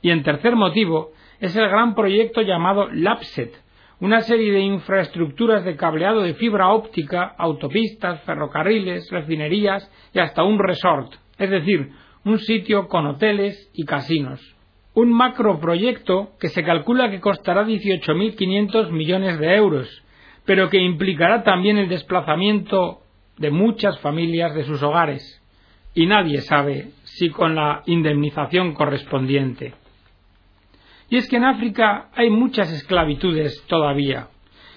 Y 0.00 0.10
en 0.10 0.22
tercer 0.22 0.54
motivo, 0.54 1.10
es 1.40 1.56
el 1.56 1.68
gran 1.68 1.96
proyecto 1.96 2.40
llamado 2.40 2.88
LAPSET, 2.92 3.52
una 3.98 4.20
serie 4.20 4.52
de 4.52 4.60
infraestructuras 4.60 5.64
de 5.64 5.74
cableado 5.74 6.22
de 6.22 6.34
fibra 6.34 6.68
óptica, 6.68 7.34
autopistas, 7.36 8.22
ferrocarriles, 8.22 9.10
refinerías 9.10 9.90
y 10.14 10.20
hasta 10.20 10.44
un 10.44 10.60
resort, 10.60 11.12
es 11.36 11.50
decir, 11.50 11.90
un 12.24 12.38
sitio 12.38 12.86
con 12.86 13.06
hoteles 13.06 13.70
y 13.74 13.84
casinos. 13.84 14.40
Un 14.94 15.12
macroproyecto 15.12 16.30
que 16.38 16.48
se 16.48 16.62
calcula 16.62 17.10
que 17.10 17.20
costará 17.20 17.64
18.500 17.64 18.90
millones 18.92 19.40
de 19.40 19.56
euros, 19.56 20.04
pero 20.44 20.70
que 20.70 20.78
implicará 20.78 21.42
también 21.42 21.76
el 21.78 21.88
desplazamiento 21.88 23.01
de 23.42 23.50
muchas 23.50 23.98
familias 23.98 24.54
de 24.54 24.64
sus 24.64 24.82
hogares, 24.82 25.42
y 25.94 26.06
nadie 26.06 26.40
sabe 26.40 26.92
si 27.02 27.28
con 27.28 27.54
la 27.54 27.82
indemnización 27.84 28.72
correspondiente. 28.72 29.74
Y 31.10 31.18
es 31.18 31.28
que 31.28 31.36
en 31.36 31.44
África 31.44 32.08
hay 32.14 32.30
muchas 32.30 32.72
esclavitudes 32.72 33.62
todavía, 33.66 34.28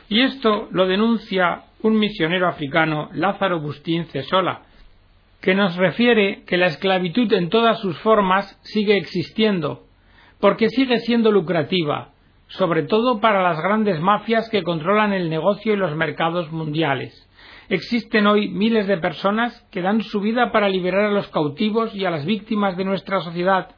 y 0.10 0.22
esto 0.22 0.68
lo 0.72 0.88
denuncia 0.88 1.64
un 1.82 1.98
misionero 1.98 2.50
africano, 2.50 3.10
Lázaro 3.14 3.62
Bustín 3.62 4.06
Cesola, 4.06 4.64
que 5.42 5.54
nos 5.54 5.76
refiere 5.76 6.44
que 6.46 6.58
la 6.58 6.66
esclavitud 6.66 7.32
en 7.34 7.50
todas 7.50 7.80
sus 7.80 7.98
formas 8.00 8.60
sigue 8.64 8.98
existiendo, 8.98 9.84
porque 10.40 10.70
sigue 10.70 10.98
siendo 11.00 11.32
lucrativa, 11.32 12.10
sobre 12.48 12.84
todo 12.84 13.20
para 13.20 13.44
las 13.44 13.62
grandes 13.62 14.00
mafias 14.00 14.50
que 14.50 14.64
controlan 14.64 15.14
el 15.14 15.30
negocio 15.30 15.74
y 15.74 15.78
los 15.78 15.96
mercados 15.96 16.52
mundiales. 16.52 17.25
Existen 17.68 18.28
hoy 18.28 18.50
miles 18.50 18.86
de 18.86 18.98
personas 18.98 19.60
que 19.72 19.82
dan 19.82 20.02
su 20.02 20.22
vida 20.22 20.52
para 20.52 20.70
liberar 20.70 21.06
a 21.06 21.12
los 21.12 21.28
cautivos 21.30 21.96
y 21.96 22.06
a 22.06 22.12
las 22.12 22.24
víctimas 22.24 22.78
de 22.78 22.86
nuestra 22.86 23.22
sociedad, 23.22 23.76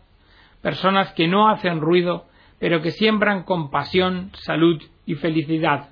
personas 0.62 1.13
que 1.13 1.30
no 1.30 1.47
hacen 1.47 1.80
ruido, 1.80 2.26
pero 2.60 2.82
que 2.82 2.91
siembran 2.91 3.43
compasión, 3.43 4.32
salud 4.34 4.82
y 5.06 5.15
felicidad. 5.15 5.89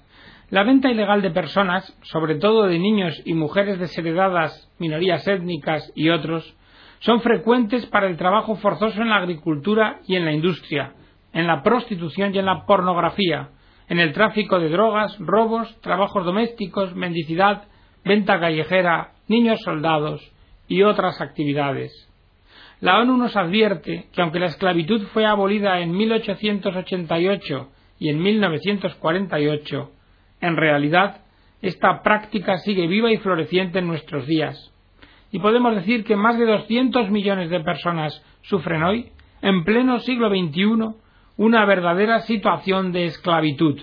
La 0.49 0.63
venta 0.63 0.91
ilegal 0.91 1.21
de 1.21 1.31
personas, 1.31 1.97
sobre 2.03 2.35
todo 2.35 2.63
de 2.63 2.79
niños 2.79 3.21
y 3.23 3.33
mujeres 3.33 3.79
desheredadas, 3.79 4.69
minorías 4.77 5.25
étnicas 5.25 5.89
y 5.95 6.09
otros, 6.09 6.53
son 6.99 7.21
frecuentes 7.21 7.85
para 7.85 8.07
el 8.07 8.17
trabajo 8.17 8.55
forzoso 8.57 9.01
en 9.01 9.09
la 9.09 9.17
agricultura 9.17 10.01
y 10.05 10.17
en 10.17 10.25
la 10.25 10.33
industria, 10.33 10.93
en 11.31 11.47
la 11.47 11.63
prostitución 11.63 12.35
y 12.35 12.39
en 12.39 12.45
la 12.45 12.65
pornografía, 12.65 13.51
en 13.87 13.99
el 13.99 14.11
tráfico 14.11 14.59
de 14.59 14.69
drogas, 14.69 15.17
robos, 15.19 15.79
trabajos 15.79 16.25
domésticos, 16.25 16.93
mendicidad, 16.93 17.63
venta 18.05 18.39
callejera, 18.39 19.13
niños 19.27 19.59
soldados 19.63 20.21
y 20.67 20.83
otras 20.83 21.19
actividades. 21.19 21.91
La 22.79 22.99
ONU 22.99 23.17
nos 23.17 23.35
advierte 23.35 24.07
que 24.13 24.21
aunque 24.21 24.39
la 24.39 24.47
esclavitud 24.47 25.07
fue 25.07 25.25
abolida 25.25 25.79
en 25.79 25.91
1888 25.91 27.69
y 27.99 28.09
en 28.09 28.21
1948, 28.21 29.91
en 30.41 30.55
realidad 30.57 31.21
esta 31.61 32.03
práctica 32.03 32.57
sigue 32.59 32.87
viva 32.87 33.11
y 33.11 33.17
floreciente 33.17 33.79
en 33.79 33.87
nuestros 33.87 34.27
días. 34.27 34.71
Y 35.31 35.39
podemos 35.39 35.75
decir 35.75 36.03
que 36.03 36.15
más 36.15 36.37
de 36.37 36.45
200 36.45 37.09
millones 37.09 37.49
de 37.49 37.61
personas 37.61 38.23
sufren 38.43 38.83
hoy, 38.83 39.11
en 39.41 39.63
pleno 39.63 39.99
siglo 39.99 40.29
XXI, 40.29 40.95
una 41.37 41.65
verdadera 41.65 42.19
situación 42.21 42.91
de 42.91 43.05
esclavitud. 43.05 43.81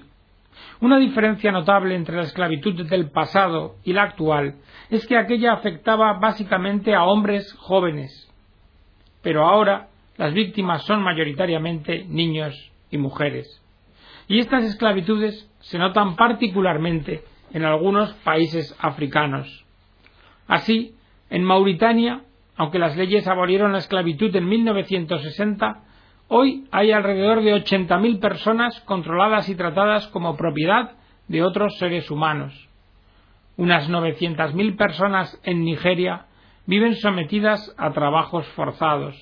Una 0.80 0.98
diferencia 0.98 1.52
notable 1.52 1.94
entre 1.94 2.16
la 2.16 2.22
esclavitud 2.22 2.88
del 2.88 3.10
pasado 3.10 3.76
y 3.84 3.92
la 3.92 4.02
actual 4.02 4.56
es 4.90 5.06
que 5.06 5.16
aquella 5.16 5.52
afectaba 5.52 6.14
básicamente 6.14 6.94
a 6.94 7.04
hombres 7.04 7.52
jóvenes, 7.54 8.30
pero 9.22 9.44
ahora 9.44 9.88
las 10.16 10.34
víctimas 10.34 10.84
son 10.84 11.02
mayoritariamente 11.02 12.04
niños 12.04 12.72
y 12.90 12.98
mujeres. 12.98 13.62
Y 14.28 14.38
estas 14.38 14.64
esclavitudes 14.64 15.50
se 15.60 15.78
notan 15.78 16.16
particularmente 16.16 17.24
en 17.52 17.64
algunos 17.64 18.12
países 18.24 18.76
africanos. 18.80 19.64
Así, 20.46 20.94
en 21.30 21.44
Mauritania, 21.44 22.22
aunque 22.56 22.78
las 22.78 22.96
leyes 22.96 23.26
abolieron 23.26 23.72
la 23.72 23.78
esclavitud 23.78 24.34
en 24.36 24.48
1960, 24.48 25.82
Hoy 26.34 26.66
hay 26.70 26.92
alrededor 26.92 27.42
de 27.42 27.54
80.000 27.54 28.18
personas 28.18 28.80
controladas 28.86 29.50
y 29.50 29.54
tratadas 29.54 30.08
como 30.08 30.34
propiedad 30.34 30.92
de 31.28 31.42
otros 31.42 31.76
seres 31.76 32.10
humanos. 32.10 32.70
Unas 33.58 33.90
900.000 33.90 34.78
personas 34.78 35.38
en 35.44 35.62
Nigeria 35.62 36.24
viven 36.64 36.94
sometidas 36.94 37.74
a 37.76 37.90
trabajos 37.90 38.46
forzados. 38.56 39.14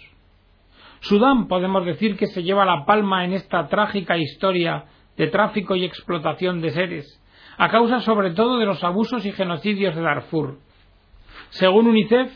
Sudán 1.01 1.49
podemos 1.49 1.85
decir 1.85 2.16
que 2.16 2.29
se 2.29 2.44
lleva 2.44 2.64
la 2.64 2.85
palma 2.87 3.25
en 3.25 3.33
esta 3.33 3.66
trágica 3.66 4.16
historia 4.16 4.85
de 5.16 5.27
tráfico 5.27 5.75
y 5.75 5.85
explotación 5.85 6.61
de 6.61 6.70
seres, 6.70 7.20
a 7.59 7.70
causa 7.70 7.99
sobre 8.03 8.35
todo 8.35 8.57
de 8.59 8.66
los 8.66 8.85
abusos 8.85 9.27
y 9.27 9.33
genocidios 9.33 9.96
de 9.96 10.03
Darfur. 10.03 10.59
Según 11.49 11.88
UNICEF, 11.88 12.31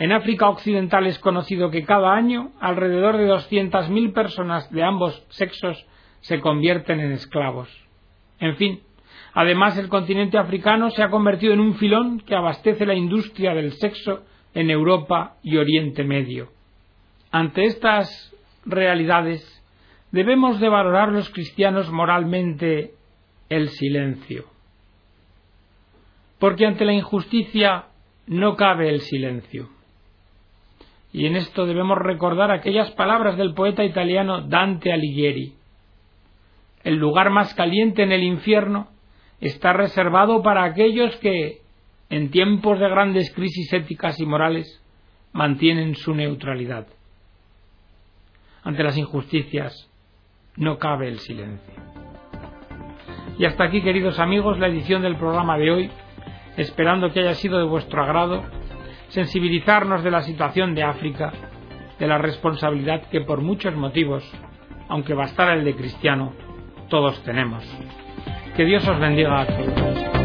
en 0.00 0.12
África 0.12 0.48
Occidental 0.48 1.06
es 1.06 1.18
conocido 1.18 1.70
que 1.70 1.84
cada 1.84 2.14
año 2.14 2.52
alrededor 2.58 3.18
de 3.18 3.28
200.000 3.28 4.14
personas 4.14 4.70
de 4.72 4.82
ambos 4.82 5.26
sexos 5.28 5.86
se 6.20 6.40
convierten 6.40 7.00
en 7.00 7.12
esclavos. 7.12 7.68
En 8.38 8.56
fin, 8.56 8.80
además 9.34 9.76
el 9.76 9.90
continente 9.90 10.38
africano 10.38 10.88
se 10.88 11.02
ha 11.02 11.10
convertido 11.10 11.52
en 11.52 11.60
un 11.60 11.74
filón 11.74 12.20
que 12.20 12.34
abastece 12.34 12.86
la 12.86 12.94
industria 12.94 13.52
del 13.52 13.72
sexo 13.72 14.24
en 14.54 14.70
Europa 14.70 15.36
y 15.42 15.58
Oriente 15.58 16.02
Medio. 16.02 16.48
Ante 17.30 17.64
estas 17.64 18.34
realidades 18.64 19.44
debemos 20.12 20.60
de 20.60 20.70
valorar 20.70 21.12
los 21.12 21.28
cristianos 21.28 21.90
moralmente 21.92 22.94
el 23.50 23.68
silencio. 23.68 24.46
Porque 26.38 26.64
ante 26.64 26.86
la 26.86 26.94
injusticia 26.94 27.84
no 28.26 28.56
cabe 28.56 28.88
el 28.88 29.00
silencio. 29.00 29.68
Y 31.12 31.26
en 31.26 31.36
esto 31.36 31.66
debemos 31.66 31.98
recordar 31.98 32.50
aquellas 32.50 32.90
palabras 32.92 33.36
del 33.36 33.54
poeta 33.54 33.84
italiano 33.84 34.42
Dante 34.42 34.92
Alighieri. 34.92 35.54
El 36.84 36.96
lugar 36.96 37.30
más 37.30 37.52
caliente 37.54 38.02
en 38.02 38.12
el 38.12 38.22
infierno 38.22 38.88
está 39.40 39.72
reservado 39.72 40.42
para 40.42 40.64
aquellos 40.64 41.16
que, 41.16 41.62
en 42.10 42.30
tiempos 42.30 42.78
de 42.78 42.88
grandes 42.88 43.32
crisis 43.34 43.72
éticas 43.72 44.20
y 44.20 44.26
morales, 44.26 44.82
mantienen 45.32 45.94
su 45.94 46.14
neutralidad. 46.14 46.86
Ante 48.62 48.82
las 48.82 48.96
injusticias 48.96 49.90
no 50.56 50.78
cabe 50.78 51.08
el 51.08 51.18
silencio. 51.18 51.74
Y 53.38 53.46
hasta 53.46 53.64
aquí, 53.64 53.82
queridos 53.82 54.18
amigos, 54.18 54.58
la 54.58 54.68
edición 54.68 55.02
del 55.02 55.16
programa 55.16 55.56
de 55.56 55.70
hoy, 55.70 55.90
esperando 56.56 57.10
que 57.10 57.20
haya 57.20 57.34
sido 57.34 57.58
de 57.58 57.64
vuestro 57.64 58.02
agrado 58.02 58.44
sensibilizarnos 59.10 60.02
de 60.02 60.10
la 60.10 60.22
situación 60.22 60.74
de 60.74 60.82
África, 60.82 61.32
de 61.98 62.06
la 62.06 62.18
responsabilidad 62.18 63.02
que 63.10 63.20
por 63.20 63.40
muchos 63.40 63.74
motivos, 63.74 64.24
aunque 64.88 65.14
bastara 65.14 65.54
el 65.54 65.64
de 65.64 65.76
cristiano, 65.76 66.32
todos 66.88 67.22
tenemos. 67.22 67.64
Que 68.56 68.64
Dios 68.64 68.86
os 68.88 68.98
bendiga 68.98 69.42
a 69.42 69.46
todos. 69.46 70.19